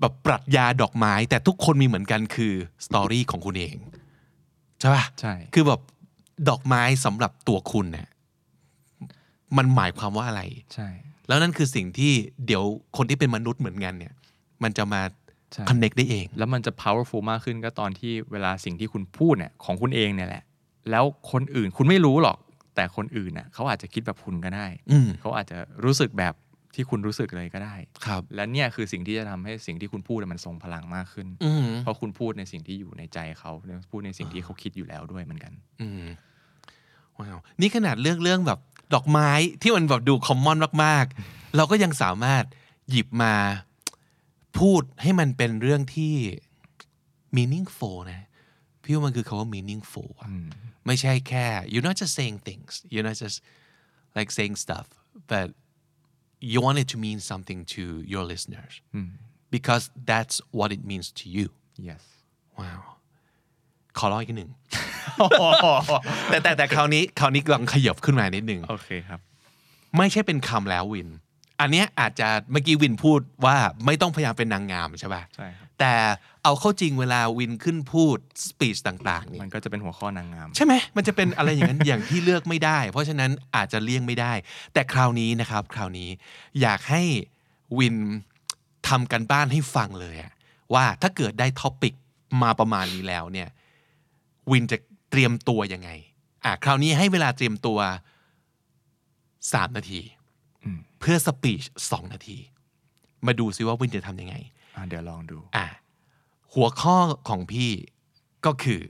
[0.00, 2.52] แบบปรัชญาดอกไม้ แต่ทุกคนมีเหมือนกันคือ
[2.86, 3.76] story ของคุณเอง
[4.80, 5.80] ใช่ปะใช่คือแบบ
[6.48, 8.08] ดอกไม้สำหรับตัวคุณเนี่ย
[9.56, 10.88] มันหมายความว่าอะไรๆใช่
[11.28, 12.12] แล้วนั่นคือสิ่งที่
[12.46, 12.64] เดี๋ยว
[12.96, 14.14] คนที่เป็นมนุษย์เหมือนกันเนี่ย
[14.62, 15.02] มันจะมา
[15.52, 20.44] ใช่ connect ได้เอง แล้วมันจะ powerful มากขึ้นก็ตอนที่เวลาสิ่งที่คุณพูดเนี่ยของคุณเองเนี่ยแหละ
[20.90, 22.38] แล้วคนอื่นคุณไม่รู้หรอก
[22.74, 26.34] แต่คนอื่นน่ะเขาอาจจะคิดแบบคุณก็ได้ อืม เขาอาจจะรู้สึกแบบ
[26.74, 27.74] ที่คุณรู้สึกเลยก็ได้
[28.06, 33.52] ครับ และเนี่ยคือสิ่งที่จะทำให้สิ่งที่คุณพูดมันทรงพลังมากขึ้นอืมเพราะคุณพูดในสิ่งที่อยู่ในใจเขา
[33.90, 35.52] พูดในสิ่งที่เขาคิดอยู่แล้วด้วยเหมือนกัน
[35.82, 36.04] อืม
[37.18, 38.60] ว้าว นี่ขนาดเรื่องเรื่องแบบ
[38.94, 39.30] ดอกไม้
[39.62, 42.44] ที่มันแบบดูคอมมอนมากๆ เราก็ยังสามารถ
[42.90, 43.34] หยิบมา
[44.58, 46.14] พูดให้มันเป็นเรื่องที่
[47.36, 48.26] meaningful นะ
[48.82, 50.28] พี่ว่ามันคือคาว่า meaningful อะ
[50.86, 53.36] ไม่ใช่แค่ you're not just saying things you're not just
[54.16, 54.86] like saying stuff
[55.30, 55.48] but
[56.40, 58.74] you want it to mean something to your listeners
[59.56, 61.46] because that's what it means to you
[61.88, 62.02] yes
[62.60, 62.80] ว้าว
[63.98, 64.50] ขอร้องอีกหนึ่ง
[66.28, 69.20] แต่แต่แต่คราวนี้คราวนี้กำลังขยับขึ้นมานิดหนึ่งโอเคครับ
[69.96, 71.08] ไม่ใช่เป็นคำแล้ววิน
[71.60, 75.94] อันเนี้ยอาจจะเมื่อกี้วินพูดว่าไม่ต้องพยายามเป็นนางงามใช่ป่ะใช่ครับแต่
[76.44, 78.18] เอาเข้าจริงเวลาวินขึ้นพูด
[78.48, 84.32] speech ต่างๆเนี่ยมันก็จะเป็นหัวข้อนางงาม ใช่ไหมมันจะเป็นอะไรอย่างนั้น อย่างที่เลือกไม่ได้ เพราะฉะนั้นอาจจะเลี่ยงไม่ได้
[84.72, 86.08] แต่คราวนี้นะครับ คราวนี้
[86.60, 87.02] อยากให้
[87.78, 87.96] วิน
[88.88, 90.32] ทำการบ้านให้ฟังเลยอะ
[90.74, 91.94] ว่าถ้าเกิดได้ topic
[92.42, 93.48] มาประมาณนี้แล้วเนี่ย
[94.50, 94.76] วินจะ
[95.10, 95.90] เตรียมตัวยังไง
[96.44, 97.78] อะคราวนี้ให้เวลาเตรียมตัว
[98.92, 100.19] 3 นาทีอืม
[101.00, 102.38] เพื่อสปีช2นาที
[103.26, 104.34] มาดูซิว่าวินจะทำยังไง
[104.76, 105.66] อะเดี๋ยวลองดูอะ
[106.54, 106.96] หัวข้อ
[107.28, 107.70] ของพี่
[108.46, 108.82] ก็คือ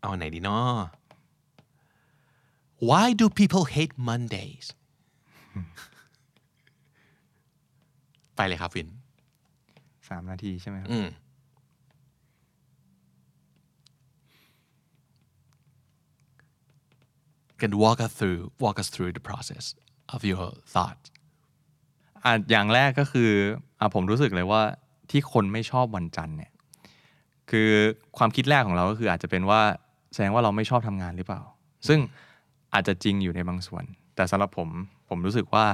[0.00, 0.74] เอาไหนดีเนาะ
[2.90, 4.66] Why do people hate Mondays
[8.36, 8.88] ไปเลยครับวิน
[10.08, 11.08] สามนาทีใช่ไหมครับ อืม
[17.60, 19.64] can walk us through walk us through the process
[20.14, 21.00] of your thought
[22.24, 23.30] อะอย่างแรกก็คือ
[23.78, 24.62] อะผมรู้สึกเลยว่า
[25.10, 26.52] ที่คนไม่ชอบวันจันทร์เนี่ย
[27.50, 27.70] คือ
[28.18, 29.60] ความคิดแรกของเราก็คืออาจจะเป็นว่า
[30.12, 31.42] แสดงว่าเราไม่ชอบทำงานหรือเปล่า
[31.88, 32.00] ซึ่ง
[32.74, 33.84] อาจจะจริงอยู่ในบางส่วน
[34.16, 34.68] แต่สำหรับผม
[35.08, 35.66] ผมรู้สึกว่า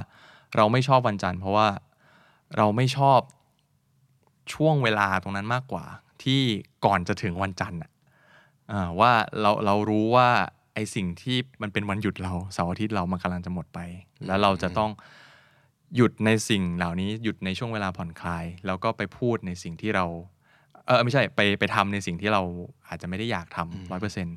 [0.57, 1.69] เราไม่ชอบวันจันทร์เพราะว่า
[2.57, 3.21] เราไม่ชอบ
[4.55, 5.85] ช่วงเวลาตรงนั้นมากกว่า
[6.23, 6.41] ที่
[6.85, 7.91] ก่อนจะถึงวันจันทร์อะ
[8.73, 10.31] อ่าว่าเราเรารู้ว่า
[10.79, 13.81] อสิ่งที่มันเป็นวันหยุดเราเสาร์อาทิตย์เรามันกำลังจะหมดไป
[14.27, 14.91] แล้วเราจะต้อง
[15.97, 20.05] หยุดในสิ่งเหล่านี้หยุดในช่วงเวลาผ่อนคลาย แล้วก็ไปพูดในสิ่งที่เรา
[20.87, 22.43] เออไม่ใช่ไปไปทำในสิ่งที่เรา
[22.89, 24.37] อาจจะไม่ได้อยากทำร้อยเปอร์เซ็นต์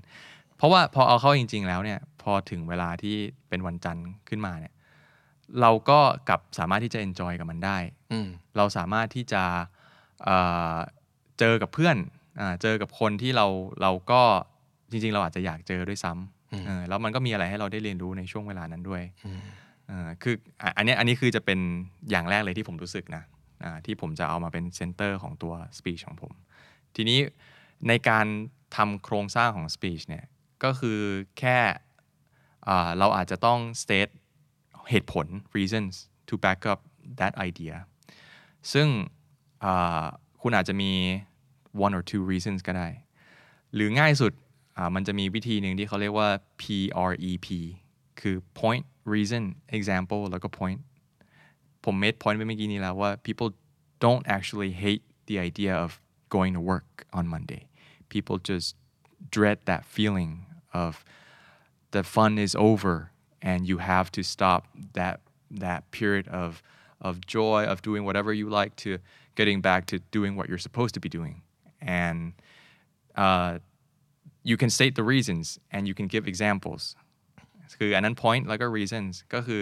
[0.57, 3.15] เพราะว่าพอเอาเข้าจริง ๆ แล้วเนี่ยพอถึงเวลาที่
[3.49, 4.73] เป็นวันจันทร์ขึ้นมาเนี่ย
[5.61, 5.99] เราก็
[6.29, 7.77] กลับสามารถที่จะ enjoy กับมันได้
[8.11, 8.27] อืม
[8.57, 9.43] เราสามารถที่จะ
[10.23, 10.37] เอ่
[10.73, 10.77] อ
[11.39, 11.97] เจอกับเพื่อน
[12.39, 13.47] อ่าเจอกับคนที่เรา
[13.81, 14.21] เราก็
[14.91, 19.03] จริง ๆ เราอาจจะอยากเจอด้วยซ้ำเออแล้วมันก็มีอะไรให้เราได้เรียนรู้ในช่วงเวลานั้นด้วย
[19.87, 21.59] เออคืออะอันเนี้ยอันนี้คือจะเป็น
[22.09, 23.23] อย่างแรกเลยที่ผมรู้สึกนะ
[23.63, 26.31] อ่าที่ผมจะเอามาเป็นเซนเตอร์ของตัว speech ของผม
[26.95, 27.19] ทีนี้
[27.87, 28.25] ในการ
[28.75, 30.25] ทำโครงสร้างของ speech เนี่ย
[30.63, 30.99] ก็คือ
[31.39, 31.59] แค่
[32.67, 34.11] อ่าเราอาจจะต้อง state
[34.89, 35.27] เหตุผล
[35.57, 35.93] reasons
[36.27, 36.79] to back up
[37.19, 37.75] that idea
[38.73, 38.87] ซึ่ง
[39.63, 40.03] อ่า
[40.41, 40.91] คุณอาจจะมี
[41.85, 42.87] one or two reasons ก็ได้
[43.75, 44.49] หรือง่ายสุดอ่า
[44.94, 47.48] มันจะมีวิธีหนึ่งที่เขาเรียกว่า PREP
[48.20, 48.84] คือ point
[49.14, 49.42] reason
[49.76, 50.80] example แล้วก็ point
[51.84, 53.48] ผม made point ไปเมื่อกี้นี้แล้วว่า people
[54.04, 55.90] don't actually hate the idea of
[56.36, 57.62] going to work on Monday
[58.14, 58.68] people just
[59.36, 60.32] dread that feeling
[60.72, 60.92] of
[61.94, 62.94] the fun is over
[63.42, 64.60] and you have to stop
[64.98, 65.16] that
[65.50, 66.62] that period of
[67.00, 68.98] of joy of doing whatever you like to
[69.34, 71.42] getting back to doing what you're supposed to be doing
[71.80, 72.32] and
[73.16, 73.58] uh,
[74.49, 76.83] you can state the reasons and you can give examples
[77.79, 79.61] คืออันนั้น point แล้วก็ reasons ก็คือ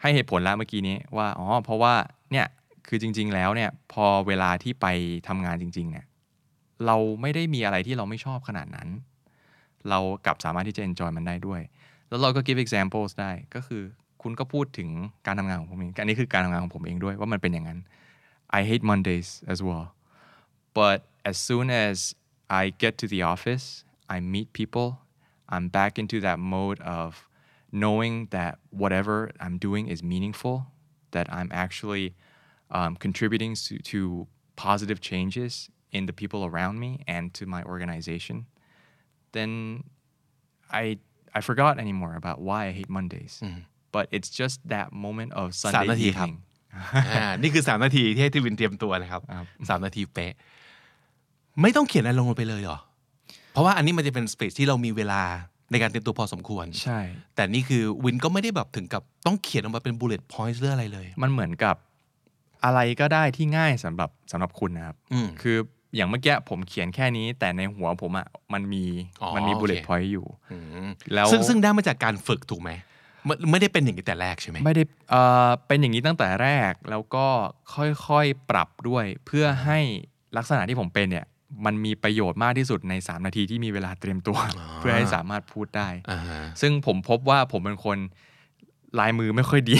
[0.00, 1.94] ให้เหตุผลแล้วเมื่อกี้นี้ว่าอ๋อเพราะว่า
[2.32, 2.46] เนี่ย
[2.88, 4.86] คือจริง ๆ แล้วเนี่ยพอเวลาที่ไป
[5.28, 6.06] ทำงานจริง ๆ เนี่ย
[6.86, 8.88] เราไม่ได้มีอะไรที่เราไม่ชอบขนาดนั้น
[9.90, 11.60] เรากลับสามารถที่จะ enjoy มันได้ด้วย
[12.08, 13.82] แล้วเราก็ give examples ได้ก็คือ
[14.22, 14.88] คุณก็พูดถึง
[15.26, 17.80] การทำงานของผมเองอันนี้คือการทำงานของผมเองด้วยว่ามันเป็นอย่างนั้น
[18.58, 19.86] I hate Mondays as well
[20.78, 20.98] but
[21.30, 21.96] as soon as
[22.53, 23.65] I get to the office
[24.15, 24.87] I meet people
[25.53, 27.27] I'm back into that mode of
[27.71, 30.55] knowing that whatever I'm doing is meaningful
[31.11, 32.15] that I'm actually
[32.71, 35.51] um, contributing to, to positive changes
[35.91, 38.45] in the people around me and to my organization
[39.31, 39.83] then
[40.71, 40.97] I
[41.33, 43.33] I forgot anymore about why I hate Mondays.
[43.91, 46.37] But it's just that moment of สาม Sunday นาทีครับ evening.
[47.15, 50.33] อ่านี่คือ 3 นาทีที่ให้ทีวินเตรียมตัวนะครับ ครับ สามนาทีเป๊ะ
[51.62, 52.78] ไม่ต้องเขียนอะไรลงไปเลยเหรอ
[53.52, 55.22] เพราะว่าอันนี้มันจะเป็นสเปซที่เรามีเวลา
[55.70, 57.00] ในการเตรียมตัวพอสมควร ใช่
[57.34, 61.76] แต่นี่คือวินก็ไม่ได้แบบถึงกับต้องเขียนออกมาเป็น bullet points หรืออะไรเลย มันเหมือนกับ
[62.64, 65.56] อะไรก็ได้ที่ง่ายสำหรับสำหรับคุณนะครับอืมคือ
[65.96, 68.84] อย่างเมื่อกี้ผมเขียนแค่นี้ แต่ในหัวผมอะมันมี
[69.22, 72.70] อ๋อมันมีโอเค bullet point อยู่อืมแล้วซึ่งซึ่งได้มาจากการฝึกถูกไหม
[73.26, 77.26] ไม่ไม่ได้เป็นอย่างนี้แต่แรกใช่ไหมไม่ได้เอ่อเป็นอย่างนี้ตั้งแต่แรกแล้วก็
[77.74, 79.78] ค่อยๆปรับด้วย เพื่อให้
[80.36, 81.26] ลักษณะที่ผมเป็นเนี่ย
[81.66, 84.38] มันมีประโยชน์มากที่สุดใน 3 นาทีที่มีเวลาเตรียมตัว
[84.76, 87.98] เพื่อให้สามารถพูดได้อ่าฮะซึ่งผมพบว่าผมเป็นคน
[89.00, 89.76] ลายมือไม่ค่อยดี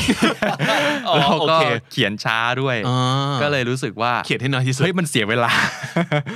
[1.08, 5.52] อ๋อแล้วโอก็เคเขียนช้าด้วยอ่าก็เลยรู้สึกว่าเขียนให้น้อยที่สุดเฮ้ยมันเสียเวลา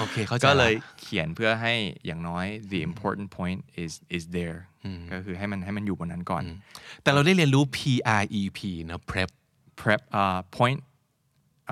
[0.00, 1.74] โอเคเข้าใจก็เลยละเขียนเพื่อให้
[2.06, 4.58] อย่างน้อย the important point is is there
[5.12, 6.42] ก็คือให้มันให้มันอยู่บนนั้นก่อน
[7.02, 7.78] แต่เราได้เรียนรู้ P
[8.20, 9.30] R E P นะ prep
[9.80, 10.78] prep uh, point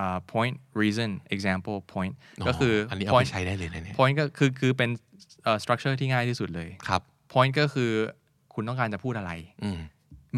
[0.02, 2.14] uh, point reason example point
[2.46, 4.90] ก็คืออันนี้เอา point ไปใช้ได้เลยนะเนี่ย point ก็คือคือเป็น
[5.44, 7.02] เอ่อ structure ที่ง่ายที่สุดเลยครับ
[7.34, 7.90] point ก็คือ
[8.54, 9.32] คุณต้องการจะพูดอะไร
[9.64, 9.78] อืม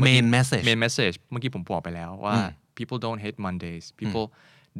[0.06, 2.36] main message main message เมื่อกี้ผมบอกไปแล้วว่า
[2.78, 4.26] people don't hate Mondays people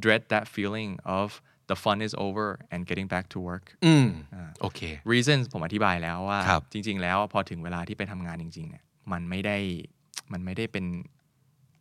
[0.05, 1.29] dread that feeling of
[1.71, 4.07] the fun is over and getting back to work อืม
[4.61, 4.81] โอเค
[5.13, 9.59] reasons ผมอธิบายแล้วว่าครับจริง ๆ แล้วพอถึงเวลาที่ไปทำงานจริง ๆ เนี่ย มันไม่ได้
[10.33, 10.85] มันไม่ได้เป็น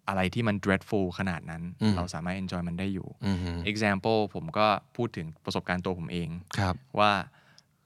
[0.08, 1.64] อะไรที่มัน dreadful ขนาดนั้น
[1.96, 3.08] เราสามารถ enjoy มันได้อยู่
[3.72, 7.12] example ผมก็พูดถึงประสบการณ์ตัวผมเองครับว่า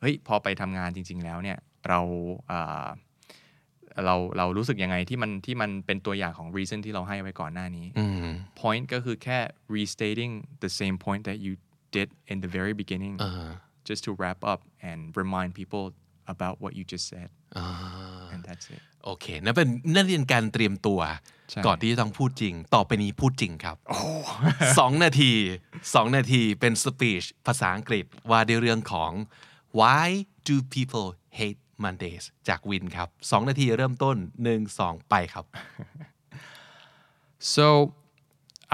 [0.01, 1.57] เฮ้ยพอไปทำงานจริง ๆ แล้วเนี่ย
[1.89, 1.99] เรา
[2.51, 2.87] อ่า
[4.05, 8.27] เราเรารู้สึกยังไงที่มันที่มันเป็นตัวอย่างของ reason ที่เราให้ไว้ก่อนหน้านี้อืม
[8.61, 9.39] point ก็คือแค่
[9.77, 11.53] restating the same point that you
[11.95, 13.49] did in the very beginning อ่า
[13.89, 15.83] just to wrap up and remind people
[16.33, 17.67] about what you just said อ่า
[18.33, 20.99] and that's it โอเคนั่นเป็นนั่นเป็นการเตรียมตัว
[21.49, 23.77] ใช่ก่อนที่จะต้องพูดจริง ต่อไปนี้พูดจริงครับ
[24.79, 25.31] สองนาที
[25.95, 29.11] สองนาทีเป็นสปีชภาษาอังกฤษว่าด้วยเรื่องของ
[29.79, 30.07] why
[30.47, 31.07] do people
[31.39, 35.45] hate Mondays จากวินครับสองนาทีเริ่มต้นหนึ่งสองไปครับ
[37.55, 37.67] So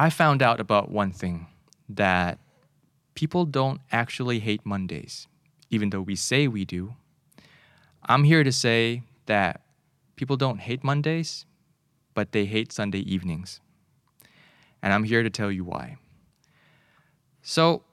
[0.06, 1.48] I found out about one thing
[1.90, 2.38] that
[3.16, 5.14] people don't actually hate Mondays,
[5.70, 6.96] even though we say we do.
[8.12, 8.82] I'm here to say
[9.32, 9.62] that
[10.18, 11.46] people don't hate Mondays,
[12.14, 13.62] but they hate Sunday evenings.
[14.84, 15.96] And I'm here to tell you why.
[17.42, 17.84] So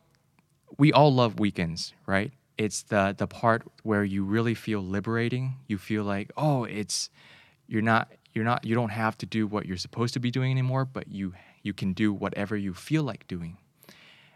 [0.79, 2.33] we all love weekends, right?
[2.59, 5.57] It's the the part where you really feel liberating.
[5.69, 7.11] You feel like, oh, it's
[7.69, 10.51] you're not you're not you don't have to do what you're supposed to be doing
[10.51, 13.59] anymore, but you you can do whatever you feel like doing.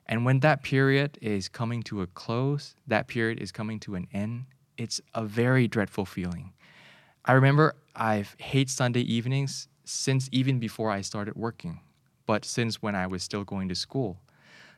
[0.06, 4.08] And when that period is coming to a close, that period is coming to an
[4.12, 4.46] end,
[4.78, 6.52] it's a very dreadful feeling.
[7.28, 11.80] I remember I've hate Sunday evenings since even before I started working,
[12.24, 14.18] but since when I was still going to school.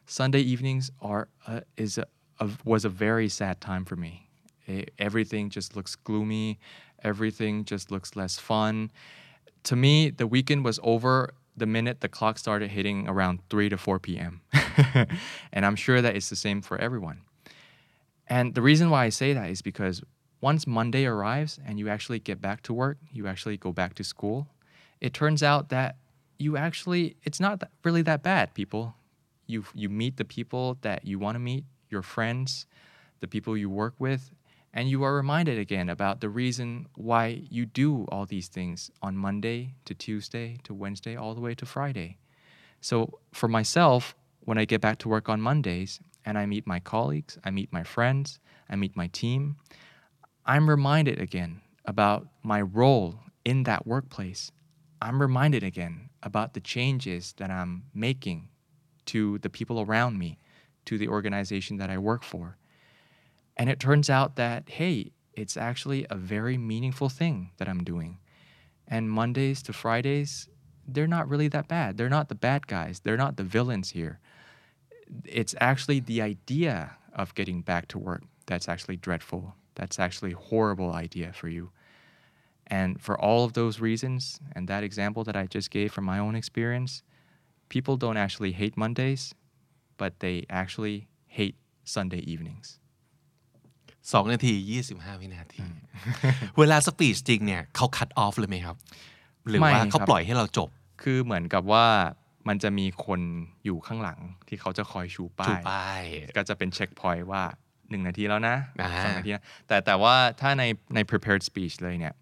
[0.04, 2.06] Sunday evenings are uh, is a,
[2.40, 4.28] a, was a very sad time for me.
[4.66, 6.58] E- everything just looks gloomy.
[7.04, 8.90] Everything just looks less fun.
[9.64, 13.78] To me, the weekend was over the minute the clock started hitting around 3 to
[13.78, 14.40] 4 p.m.
[15.52, 17.20] and I'm sure that it's the same for everyone.
[18.26, 20.02] And the reason why I say that is because
[20.40, 24.05] once Monday arrives and you actually get back to work, you actually go back to
[24.05, 24.48] school,
[25.00, 25.96] it turns out that
[26.38, 28.94] you actually, it's not really that bad, people.
[29.46, 32.66] You, you meet the people that you want to meet, your friends,
[33.20, 34.33] the people you work with,
[34.72, 39.16] and you are reminded again about the reason why you do all these things on
[39.16, 42.18] Monday to Tuesday to Wednesday, all the way to Friday.
[42.81, 46.81] So for myself, when I get back to work on Mondays and I meet my
[46.81, 48.38] colleagues, I meet my friends,
[48.70, 49.57] I meet my team,
[50.44, 54.50] I'm reminded again about my role in that workplace.
[55.03, 58.48] I'm reminded again about the changes that I'm making
[59.07, 60.38] to the people around me,
[60.87, 62.57] to the organization that I work for.
[63.57, 68.18] And it turns out that, hey, it's actually a very meaningful thing that I'm doing.
[68.87, 70.48] And Mondays to Fridays,
[70.87, 71.96] they're not really that bad.
[71.96, 73.00] They're not the bad guys.
[73.00, 74.20] They're not the villains here.
[75.24, 80.41] It's actually the idea of getting back to work that's actually dreadful That's actually a
[80.49, 81.65] horrible idea for you.
[82.77, 84.21] And for all of those reasons,
[84.55, 86.91] and that example that I just gave from my own experience,
[87.73, 89.23] people don't actually hate Mondays,
[90.01, 90.97] but they actually
[91.38, 91.55] hate
[91.95, 92.67] Sunday evenings.
[94.13, 95.61] สองนาทียี่สิบห้าวินาที
[96.57, 98.77] เวลาสปีชจริงเนี่ยเขาคัดออฟเลยไหมครับ
[99.47, 100.69] หรือ ไม่ ว่า ครับ เขาปล่อยให้เราจบ
[101.01, 101.85] คือเหมือนกับว่า
[102.47, 103.21] มันจะมีคน
[103.65, 106.01] อยู่ข้างหลังที่เขาจะคอยชูป้า ชู ย ป้าย
[106.38, 107.43] ก็จะเป็นเช็คพอยต์ว่า
[107.92, 112.14] 1นาทีแล้วนะอ่าสองนาทีนะแต่แต่ว่าถ้าในใน prepared speech เลยเนี่ย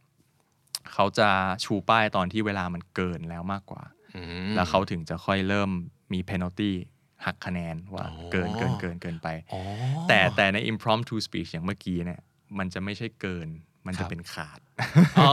[0.93, 1.29] เขาจะ
[1.65, 3.83] ชูป้ายตอนที่เวลามันเกินแล้วมากกว่า
[4.17, 5.71] อืมแล้วเขาถึงจะค่อยเริ่ม
[6.13, 6.73] มี penalty
[7.25, 9.61] หักคะแนนว่าอ๋อเกินเกินเกินเกินไปอ๋อ
[10.09, 12.21] แต่แต่ใน impromptu speech อย่างเมื่อกี้เนี่ย
[12.59, 13.49] มันจะไม่ใช่เกิน
[13.87, 14.59] มันครัจะบเป็นขาด
[15.19, 15.31] อ๋อ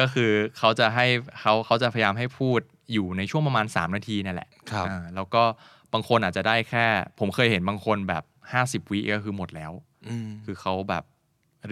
[0.00, 1.06] ก็คือเขาจะให้
[1.40, 2.60] เขาเขาจะพยายามให้พูด
[2.92, 5.42] อยู่ในช่วงประมาณ 3 นาทีนั่นแหละครับอ่าแล้วก็
[5.92, 6.86] บางคนอาจจะได้แค่
[7.18, 9.72] ผมเคยเห็นบางคนแบบ 50วิก็คือหมดแล้ว
[10.08, 11.04] อืมคือเขาแบบ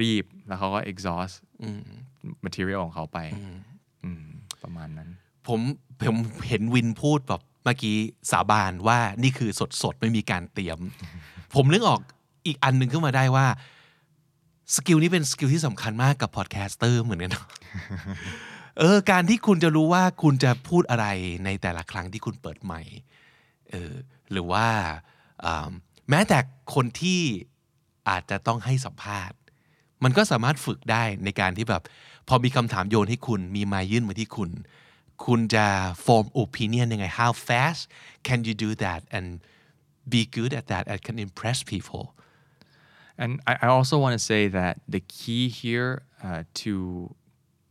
[0.01, 1.83] รีบแล้วเขาก็ exhaust อืม
[2.45, 3.19] material ของเขาไป
[4.05, 4.25] อืม
[4.63, 5.09] ประมาณนั้น
[5.49, 5.61] ผม
[6.07, 6.17] ผม
[6.49, 7.97] เห็นวินพูดแบบเมื่อกี้
[8.31, 10.79] สาบานว่านี่คือสดสดๆไม่มีการเตรียม
[11.55, 12.01] ผมนึกออก
[12.47, 13.47] อีกอันหนึ่งขึ้นมาได้ว่า
[14.75, 17.47] skill นี้เป็น skill ที่สำคัญมากกับ podcaster เหมือนกันเนอะ
[18.79, 21.07] เออการที่คุณจะรู้ว่าคุณจะพูดอะไร
[21.45, 22.83] ในแต่ละครั้งที่คุณเปิดไมค์
[23.71, 23.93] เออ
[24.33, 24.67] หรือว่า
[25.45, 25.71] อ่า
[26.13, 26.39] แม้แต่
[26.75, 27.21] คนที่
[28.09, 29.39] อาจจะต้องให้สัมภาษณ์
[30.05, 31.83] มันก็สามารถฝึกได้ในการที่แบบ
[32.29, 34.51] พอมีคำถามโยนให้คุณมีไมค์ยื่นมาที่คุณ
[35.25, 35.67] คุณจะ
[36.05, 37.81] form opinion ยังไง how fast
[38.27, 39.27] can you do that and
[40.13, 42.05] be good at that and can impress people
[43.23, 45.93] And I, I also want to say that the key here
[46.27, 46.73] uh, to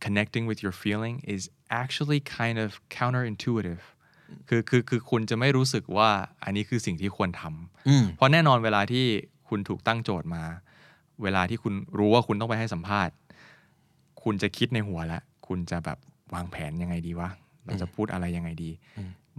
[0.00, 1.42] connecting with your feeling is
[1.82, 2.68] actually kind of
[2.98, 3.82] counterintuitive
[4.48, 6.10] คือคือคือคุณจะไม่รู้สึกว่า
[6.44, 9.04] อันนี้คือสิ่งที่ควรทำเพราะแน่นอนเวลาที่
[9.48, 10.44] คุณถูกตั้งโจทย์มา
[11.22, 13.14] เวลาที่คุณรู้ว่าคุณต้องไปให้สัมภาษณ์
[14.22, 15.98] คุณจะคิดในหัวแล้วคุณจะแบบ
[16.34, 17.30] วางแผนยังไงดีวะ
[17.64, 18.70] เราจะพูดอะไรยังไงดี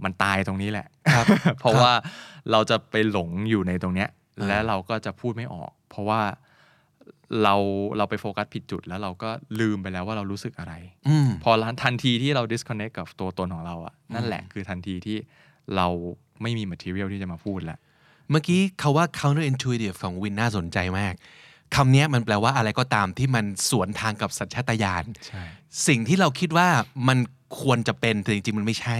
[0.04, 1.26] มันตายตรงนี้แหละครับ
[1.60, 1.92] เพราะว่า
[2.50, 4.08] เราจะไปหลงอยู่ในตรงเนี้ย
[4.40, 6.20] อ่าและเราก็จะพูดไม่ออก เพราะว่า
[7.42, 7.54] เรา
[7.96, 10.74] เราไปโฟกัสผิดจุดแล้วเราก็ลืมไปแล้วว่าเรารู้สึกอะไร
[11.08, 11.50] อืมพอ
[11.82, 15.16] ทันทีที่เรา disconnect กับตัวตนของเราอะนั่นแหละคือทันทีที่
[15.76, 15.86] เรา
[16.42, 17.78] ไม่มี material ที่จะมาพูดแล้ว
[18.30, 21.14] เมื่อกี้คาว่า counterintuitive ของวินน่าสนใจมาก
[21.74, 25.42] คำเนี้ยมันแปลว่าอะไรก็ตามที่มันสวนทางกับสัญชาตญาณใช่
[25.86, 26.68] สิ่งที่เราคิดว่า
[27.08, 27.18] มัน
[27.60, 28.98] ควรจะเป็นแต่จริงๆ มันไม่ใช่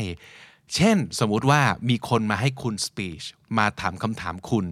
[0.75, 3.25] เช่น สมมุติว่ามีคนมาให้คุณ speech
[3.59, 4.67] มาถามคำถามคุณ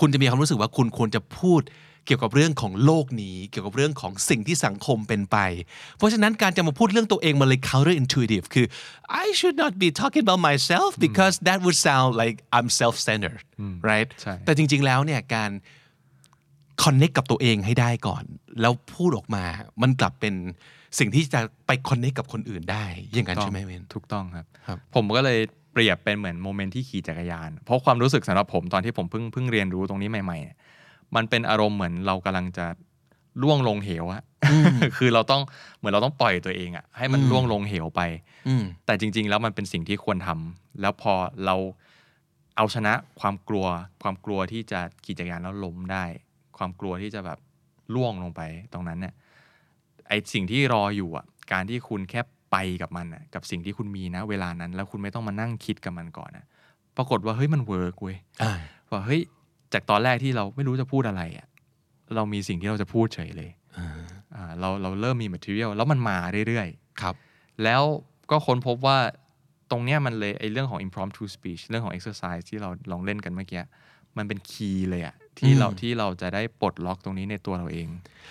[0.00, 1.60] คุณจะมีความรู้สึกว่าคุณควรจะพูด
[2.06, 5.36] เกี่ยวกับเรื่องของโลกนี้ เกี่ยวกับเรื่องของสิ่งที่สังคมเป็นไป
[5.96, 8.66] เพราะฉะนั้นการจะมาพูดเรื่องตัวเองมันเลย counterintuitive คือ
[9.24, 13.40] I should not be talking about myself because that would sound like I'm self-centered
[13.90, 15.50] right ใช่แต่จริง ๆ แล้วเนี่ยการ
[16.82, 18.24] connect กับตัวเองให้ได้ก่อน
[18.60, 19.44] แล้วพูดออกมา
[19.82, 20.34] มันกลับเป็น
[20.98, 25.40] สิ่งที่จะไป connect กับคนอื่นได้ อย่างนั้นใช่ไหมเวนถูกต้องครับครับผมก็เลย
[25.72, 30.56] เปรียบเป็นเหมือนโมเมนต์ที่ขี่จักรยาน เพราะความรู้สึกสำหรับผมตอนที่ผมเพิ่งเพิ่งเรียนรู้ตรงนี้ใหม่ๆเนี่ย
[31.16, 32.66] มันเป็นอารมณ์เหมือนเรากำลังจะ
[33.42, 34.22] ล่วงลงเหวอะ
[34.96, 35.42] คือเราต้อง
[35.78, 38.00] เหมือนเราต้องปล่อยตัวเองอะให้มันล่วงลงเหวไป
[38.48, 41.56] อืมแต่จริง ๆ แล้วมันเป็นสิ่งที่ควรทำแล้วพอเรา
[42.56, 43.66] เอาชนะความกลัว
[44.02, 46.04] ความกลัวที่จะขี่จักรยานแล้วล้มได้
[46.58, 47.38] ความกลัวที่จะแบบ
[47.94, 48.42] ล่วงลงไป
[48.72, 49.14] ตรงนั้นเนี่ย
[50.08, 52.20] ไอสิ่งที่รออยู่อะ การที่คุณแค่
[52.52, 56.44] ไปกับมันอะ กับสิ่งที่คุณมีนะ เวลานั้น แล้วคุณไม่ต้องมานั่งคิดกับมันก่อนอะ
[56.96, 58.52] ปรากฏว่าเฮ้ยมันเวิร์กเว้ยอ่า
[58.90, 59.20] ว่าเฮ้ย
[59.72, 61.46] จากตอนแรกที่เราไม่รู้จะพูดอะไรอะ
[62.14, 63.50] เรามีสิ่งที่เราจะพูดเฉยเลย
[64.34, 66.16] อ่าเราเราเริ่มมี material แล้วมันมา
[66.48, 67.14] เรื่อยๆครับ
[67.64, 67.82] แล้ว
[68.30, 68.98] ก็ค้นพบว่า
[69.70, 73.62] ตรงเนี้ยมันเลยไอ้เรื่องของ impromptu speech เรื่องของ exercise ที่เราลองเล่นกันเมื่อกี้
[74.16, 77.88] มันเป็น key เลยอะที่เราอืมที่เราจะได้ปลดล็อกตรงนี้ในตัวเราเอง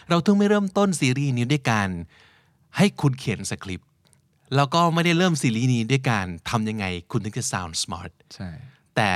[0.10, 1.90] เราถึงไม่เริ่มต้นซีรีส์นี้ด้วยการ
[2.78, 3.90] ให้คุณเขียนสคริปต์
[4.56, 8.50] แล้วก็ไม่ได้เริ่มซีรีส์นี้ด้วยการทำยังไงคุณถึงจะ sound smart ใช่
[8.96, 9.12] แต่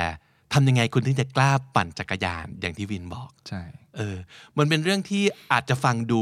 [0.54, 3.62] ทำยังไงคุณถึงจะกล้าปั่นจักรยานอย่างที่วินบอกใช่
[3.98, 4.18] เออ
[4.58, 6.22] มันเป็นเรื่องที่อาจจะฟังดู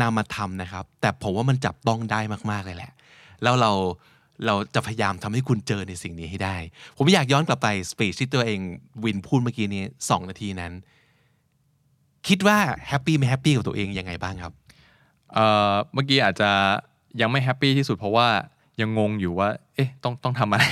[0.00, 2.20] นามธรรมนะครับ แต่ผมว่ามันจับต้องได้
[2.50, 2.92] มากๆเลยแหละ
[3.42, 3.72] แล้วเรา
[4.46, 6.56] เราจะพยายามทำให้คุณเจอในสิ่งนี้ให้ได้
[6.96, 8.60] ผมอยากย้อนกลับไป speech ที่ตัวเอง
[9.04, 10.72] วินพูดเมื่อกี้นี้สองนาทีนั้น
[12.28, 14.52] คิดว่าแฮปปี้ไม่แฮปปี้กับตัวเองยังไงบ้างครับ
[15.34, 16.50] เอ่อเมื่อกี้อาจจะ
[17.20, 18.28] ยังไม่แฮปปี้ที่สุดเพราะว่า
[18.80, 20.64] ยังงงอยู่ว่า เอ๊ะ ต้องต้องทำอะไร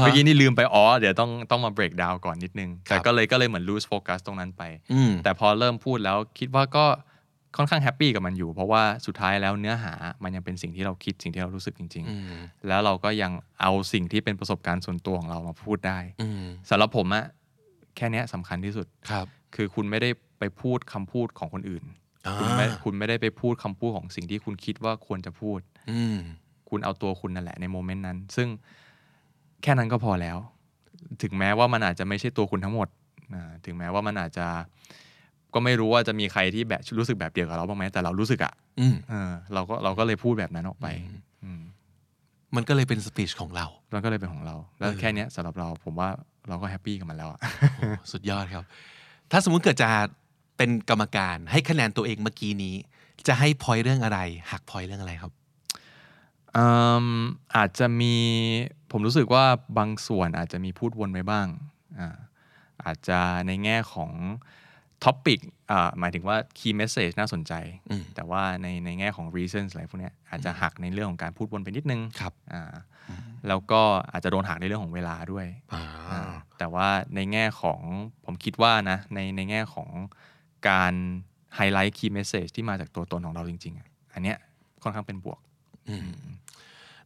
[0.00, 4.62] เมื่อกี้นี่ลืมไป อ๋อ เดี๋ยวต้องต้องมา break down ก่อนนิดนึง แต่ครับก็เลยก็เลยเหมือน lose focus ตรงนั้นไป
[4.92, 6.84] อืมแต่พอเริ่มพูดแล้วคิดว่าก็
[7.56, 9.92] ค่อนข้างแฮปปี้กับมันอยู่ เพราะว่าสุดท้ายแล้วเนื้อหา
[10.22, 17.24] มันยังเป็นสิ่งที่เราคิดสิ่งที่เรารู้สึกจริงอืมๆแล้วเราก็ยังเอาสิ่งที่เป็นประสบการณ์ส่วนตัวของเรามาพูดได้อืมสำหรับผมอะ
[17.96, 21.84] แค่เนี้ยสำคัญที่สุดครับ คือคุณไม่ได้ไปพูดคำพูดของคนอื่น
[22.26, 25.60] อ่าคุณไม่คุณไม่ได้ไปพูดคำพูดของสิ่งที่คุณคิดว่าควรจะพูด
[25.92, 26.18] อืม
[26.70, 28.48] คุณเอาตัวคุณนั่นแหละในโมเมนต์นั้น ซึ่ง
[29.62, 30.38] แค่นั้นก็พอแล้ว
[31.22, 32.88] ถึงแม้ว่ามันอาจจะไม่ใช่ตัวคุณทั้งหมด
[33.34, 34.46] อ่าถึงแม้ว่ามันอาจจะ
[35.54, 40.86] ก็ไม่รู้ว่าจะมีใครที่แบบรู้สึกแบบเดียวกับเราบ้างไหมแต่เรารู้สึกอะอืมเออเราก็เราก็เลยพูดแบบนั้นออกไป
[41.44, 41.62] อืม
[42.56, 46.08] มันก็เลยเป็นสปีชของเรา มันก็เลยเป็นของเรา แล้วเออแค่เนี้ยสำหรับเราผมว่า
[46.48, 47.40] เราก็แฮปปี้กับมันแล้วอะ
[47.76, 48.64] โอ้สุดยอดครับ
[49.30, 49.90] ถ้าสมมุติเกิดจะ
[50.56, 52.74] เป็นกรรมการให้คะแนนตัวเองเมื่อกี้นี้
[53.28, 54.18] จะให้พอยเรื่องอะไร
[54.50, 55.32] หักพอยเรื่องอะไรครับ
[56.56, 56.66] อื
[57.04, 57.06] ม
[57.56, 58.14] อาจจะมี
[58.90, 59.44] ผมรู้สึกว่า
[59.78, 61.46] บางส่วนอาจจะมีพูดวนไปบ้าง
[61.98, 62.16] อ่า
[62.84, 64.12] อาจจะในแง่ของ
[65.04, 65.40] ท็อปิก
[65.98, 67.52] หมายถึงว่า key message น่าสนใจ
[67.90, 72.74] อืมแต่ว่าในในแง่ของ reasons อะไรพวกเนี้ยอาจจะหักในเรื่องของการพูดวนไปนิดนึงครับอ่า
[73.48, 73.80] แล้วก็
[74.12, 77.80] อาจจะโดนหักในเรื่องของเวลาด้วยอ่าอ่าแต่ว่าในแง่ของ
[78.24, 79.88] ผมคิดว่านะในในแง่ของ
[80.68, 80.94] การ
[81.56, 84.36] ไฮไลท์ key message ที่มาจากตัวตนของเราจริง ๆอะอันเนี้ย
[84.82, 85.38] ค่อนข้างเป็นบวก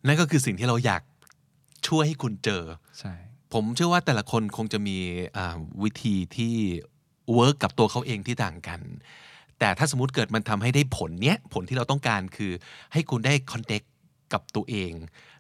[0.07, 1.03] นั่นก็คือสิ่งที่เราอยาก
[1.89, 2.63] ช่วยให้คุณเจอ
[2.99, 3.13] ใช่
[3.53, 4.97] ผมเชื่อว่าแต่ละคนคงจะมี
[5.37, 6.55] อ่าวิธีที่
[7.35, 8.81] เวิร์กกับตัวเขาเองที่ต่างกัน
[9.59, 12.53] แต่ถ้าสมมติเกิดมันทำให้ได้ผลเนี้ย ผลที่เราต้องการคือ
[12.93, 13.83] ให้คุณได้ connect
[14.33, 14.93] กับตัวเอง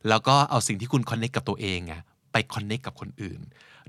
[0.09, 2.03] แล้วก็เอาสิ่งที่คุณ connect กับตัวเองอะ
[2.33, 3.41] ไป connect กับคนอื่น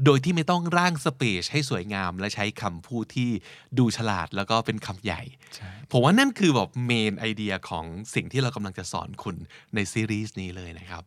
[0.06, 3.30] โดยที่ไม่ต้องร่าง speech ให้สวยงาม และใช้คำพูดที่
[3.78, 5.22] ดูฉลาดแล้วก็เป็นคำใหญ่
[5.56, 7.86] ใช่ผมว่านั่นคือแบบเมนไอเดียของ
[8.16, 9.36] สิ่งที่เรากำลังจะสอนคุณ
[9.76, 11.04] ในซีรีส์นี้เลยนะครับ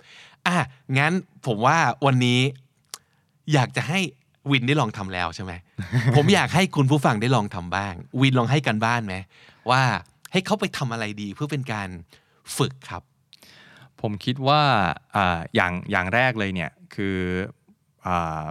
[0.46, 0.56] อะ
[0.98, 1.12] งั้น
[1.46, 2.40] ผมว่าวันนี้
[3.52, 4.00] อยากจะให้
[4.50, 5.52] วินได้ลองทำแล้วใช่ไหม
[6.16, 9.14] ผมอยากให้คุณผู้ฟังได้ลองทำบ้าง วินลองให้กันบ้านไหม
[9.70, 9.82] ว่า
[10.32, 11.88] ให้เขาไปทำอะไรดีเพื่อเป็นการ
[12.56, 13.02] ฝึกครับ
[14.02, 14.62] ผมคิดว่า
[15.16, 17.18] อ่าอย่างอย่างแรกเลยเนี่ยคือ
[18.06, 18.44] อา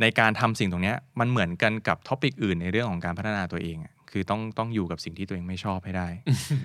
[0.00, 6.08] ในการทำสิ่งตรงเนี้ยมันเหมือนกันกับ topic อื่นในเรื่องของการพัฒนาตัวเองอะคือต้องต้องอยู่กับสิ่งที่ตัวเองไม่ชอบให้ได้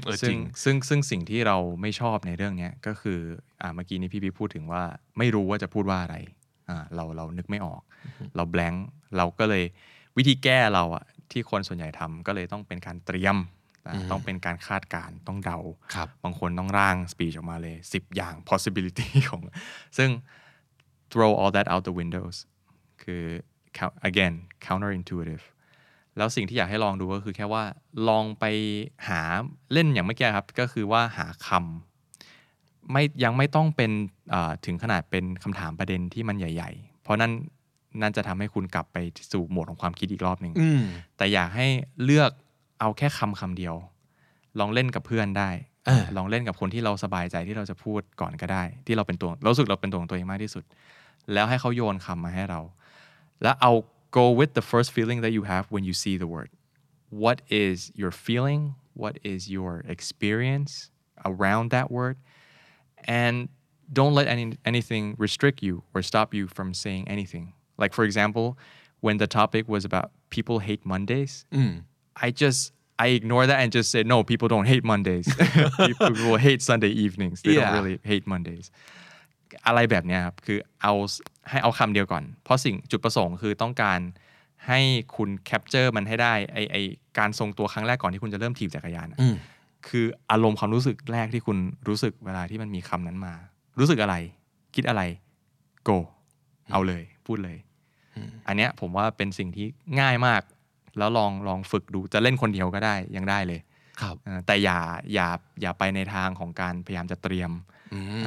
[0.03, 3.19] เออจซึ่ริงงซึ่งซึ่งสิ่งที่เราไม่ชอบในเรื่องเนี้ยก็คือ
[3.61, 4.83] อ่าเมื่อกี้นี้พี่พี่พูดถึงว่า
[5.17, 6.15] ไม่รู้ว่าจะพูดว่าอะไร
[6.69, 7.81] อ่าเราเรานึกไม่ออก
[8.35, 8.85] เรา blank
[9.17, 9.63] เราก็เลย
[10.17, 13.45] วิธีแก้เราอะที่คนส่วนใหญ่ทำก็เลยต้องเป็นการเตรียมอ่า
[14.11, 15.59] ต้องเป็นการคาดการณ์ต้องเดา
[15.95, 19.41] ครับบางคนต้องร่าง speech ออกมาเลย 10 อย่าง possibility ของ
[19.97, 20.09] ซึ่ง
[21.11, 22.35] throw all that out the windows
[23.03, 23.23] คือ
[23.77, 24.33] count- again
[24.65, 25.45] counterintuitive
[26.17, 27.63] แล้วสิ่งที่อยากให้ลองดูก็คือแค่ว่า
[28.09, 28.45] ลองไป
[29.07, 29.21] หา
[29.73, 33.91] เล่นอย่างเมื่อกี้ครับ ก็คือว่าหาคำไม่ยังไม่ต้องเป็น
[34.33, 37.31] อ่าถึงขนาดเป็นคำถามประเด็นที่มันใหญ่ ๆ เพราะนั่น
[38.01, 38.97] นั่นจะทำให้คุณกลับไป
[39.31, 40.81] สู่โหมดของความคิดอีกรอบหนึ่งอืม
[41.17, 41.67] แต่อยากให้
[42.03, 42.31] เลือก
[42.79, 43.75] เอาแค่คำคำเดียว
[44.59, 45.49] ลองเล่นกับเพื่อนได้
[45.85, 50.63] เออลองเล่นกับคนที่เราสบายใจที่เราจะพูดก่อนก็ได้ ที่เราเป็นตัวเรารู้สึกเราเป็นตัวของตัวเองมากที่สุด
[51.33, 52.61] แล้วให้เขาโยนคำมาให้เรา
[53.41, 53.71] แล้วเอา
[54.17, 56.49] go with the first feeling that you have when you see the word
[57.23, 58.61] what is your feeling
[59.01, 60.71] what is your experience
[61.29, 62.15] around that word
[63.21, 63.35] and
[63.91, 67.53] don't let any, anything restrict you or stop you from saying anything.
[67.77, 68.57] Like, for example,
[69.01, 71.45] when the topic was about people hate Mondays,
[72.25, 72.61] I just
[73.05, 75.27] I ignore that and just said, no, people don't hate Mondays.
[76.09, 77.37] people hate Sunday evenings.
[77.41, 77.61] They Yeah.
[77.61, 78.65] don't really hate Mondays.
[79.67, 80.93] อะไรแบบเนี้ยครับคือเอา
[81.49, 83.99] ให้เอาคำเดียวก่อน เพราะสิ่งจุดประสงค์คือต้องการ
[84.67, 84.79] ให้
[85.15, 86.75] คุณแคปเจอร์มันให้ได้ไอไอ
[87.19, 89.19] การทรงตัวครั้งแรกก่อนที่คุณจะเริ่มถีบจักรยานอะ
[89.87, 91.57] คืออารมณ์ความรู้สึกแรกที่คุณ
[91.87, 93.33] รู้สึกเวลาที่มันมีคำนั้นมา
[93.79, 94.15] รู้สึกอะไร
[94.75, 95.01] คิดอะไร
[95.87, 95.97] go
[96.71, 97.57] เอาเลย พูดเลย
[98.47, 99.67] อันเนี้ยผมว่าเป็นสิ่งที่
[99.99, 100.41] ง่ายมาก
[100.97, 103.59] แล้วลองลองฝึกดูจะเล่นคนเดียวก็ได้ยังได้เลย
[104.01, 104.79] ครับเออแต่อย่า
[105.13, 105.27] อย่า
[105.61, 107.51] อย่าไปในทางของการพยายามจะเตรียม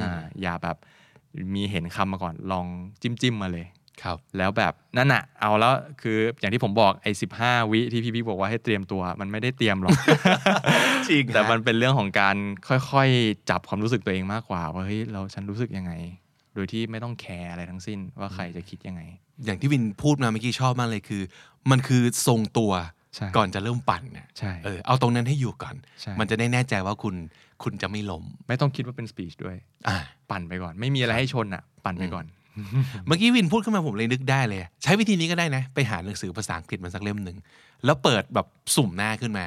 [0.01, 0.77] อ่าอย่าแบบ
[1.55, 2.65] มีเห็นคำมาก่อนลอง
[3.01, 3.65] จิ้มจิ้มๆมาเลย
[4.03, 9.97] ครับ แล้วแบบนั่นน่ะเอาแล้วคืออย่างที่ผมบอกไอ้สิบห้าวิที่พี่พี่บอกว่าให้เตรียมตัวมันไม่ได้เตรียมหรอก
[11.09, 12.37] จริงแต่ฮะมันเป็นเรื่องของการ
[12.67, 15.93] ค่อยๆ จับความรู้สึกตัวเองมากกว่า ว่าเฮ้ยเราฉันรู้สึกยังไง
[16.55, 19.01] โดยที่ไม่ต้องแคร์อะไรทั้งสิ้นว่าใครจะคิดยังไง
[19.45, 21.21] อย่างที่วินพูดมาเมื่อกี้ชอบมากเลยคือ
[21.71, 22.71] มันคือทรงตัว
[23.15, 27.15] ใช่ก่อนจะเริ่มปั่นเนี่ยใช่เออเอาตรงนั้นให้อยู่ก่อนใช่มันจะได้แน่ใจว่าคุณ
[27.63, 29.55] คุณจะไม่ล้ม ไม่ต้องคิดว่าเป็นสปีชด้วย
[29.87, 29.97] อ่า
[30.31, 32.25] ปั่นไปก่อน ไม่มีอะไรให้ชนอะ ปั่นไปก่อน
[33.05, 37.37] เมื่อกี้วินพูดขึ้นมาผมเลยนึกได้เลย ใช้วิธีนี้ก็ได้นะ ไปหาหนังสือภาษาอังกฤษมาสักเล่มหนึ่ง
[37.85, 39.45] แล้วเปิดแบบสุ่มหน้าขึ้นมา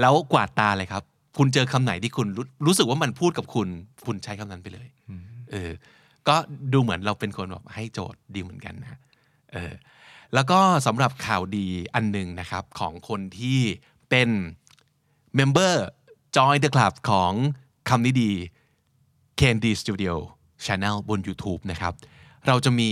[0.00, 1.02] แล้วกวาดตาเลยครับ
[1.38, 3.68] คุณเจอคำไหนที่คุณรู้รู้สึกว่ามันพูดกับคุณ
[4.06, 4.88] คุณใช้คำนั้นไปเลย
[5.52, 5.70] เออ
[6.28, 6.36] ก็
[6.72, 8.98] ดูเหมือนเราเป็นคนแบบให้โจทย์ดีเหมือนกันนะ
[9.52, 9.72] เออ
[10.34, 13.60] แล้วก็สำหรับข่าวดีอันหนึ่งนะครับของคนที่
[14.10, 14.28] เป็น
[15.34, 15.86] member
[16.36, 17.32] Join the Club ของ
[17.88, 18.32] คำนี้ดี
[19.40, 20.14] KND Studio
[20.64, 21.94] Channel บน YouTube นะครับ
[22.46, 22.90] เราจะมี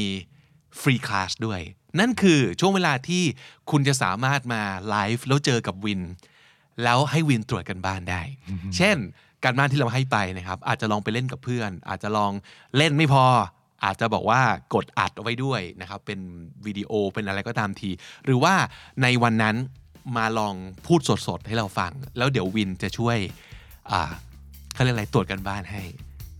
[0.80, 1.60] free class ด้วย
[2.00, 3.22] นั่นคือช่วงเวลาที่
[3.70, 6.02] คุณจะสามารถมาไลฟ์แล้วเจอกับวิน
[6.82, 8.22] แล้วให้วินตรวจกันบ้านได้
[8.76, 8.96] เช่น
[9.44, 12.32] การบ้านที่เราให้ไปนะครับ อาจจะลองไปเล่นกับเพื่อน อาจจะลอง
[12.76, 13.26] เล่นไม่พอ
[13.84, 14.40] อาจจะบอกว่า
[14.74, 16.20] กดอัดเอาไว้ด้วยนะครับเป็น
[16.66, 17.90] วิดีโอเป็นอะไรก็ตามที
[18.24, 18.54] หรือว่า
[19.02, 19.56] ในวันนั้น
[20.16, 20.54] มาลอง
[20.86, 23.18] พูดสดๆ ให้เราฟัง แล้วเดี๋ยววินจะช่วย
[24.74, 25.82] เขาเรียกอะไรตรวจกันบ้านให้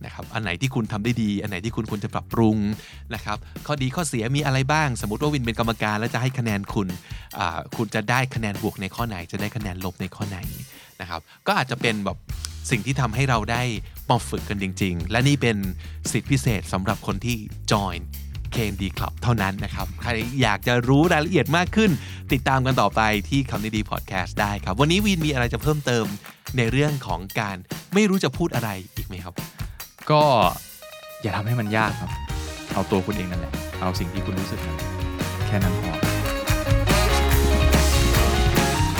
[0.05, 2.57] นะครับอันไหนที่คุณทำได้ดี อันไหนที่คุณควรจะปรับปรุง
[3.15, 3.37] นะครับ
[3.67, 6.87] ข้อดีข้อเสียมีอะไรบ้าง สมมติว่าวินเป็นกรรมการแล้วจะให้คะแนนคุณ
[7.75, 10.37] คุณจะได้คะแนนบวกในข้อไหน จะได้คะแนนลบในข้อไหน
[11.01, 12.17] นะครับก็อาจจะเป็นแบบ
[12.69, 13.63] สิ่งที่ทำให้เราได้
[14.09, 15.57] มาฝึกกันจริง ๆ และนี่เป็น
[16.11, 17.37] สิทธิพิเศษสำหรับคนที่
[17.71, 17.99] join
[18.55, 20.09] KND Club เท่านั้นนะครับ ใคร
[20.41, 21.91] อยากจะรู้รายละเอียดมากขึ้น
[22.33, 26.05] ติดตามกันต่อไปที่คำนี้ดีพอดแคสต์ได้ครับ วันนี้วินมีอะไรจะเพิ่มเติม
[26.57, 27.55] ในเรื่องของการ
[27.93, 29.33] ไม่รู้จะพูดอะไรอีกไหมครับ
[30.11, 30.21] ก็
[31.21, 32.11] อย่าทำให้มันยากครับ
[32.73, 34.87] เอาตัวคุณเองนั่นแหละ เอาสิ่งที่คุณรู้สึกนั่นแหละ
[35.47, 35.93] แค่นั้นพอ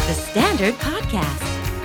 [0.08, 1.44] The Standard Podcast,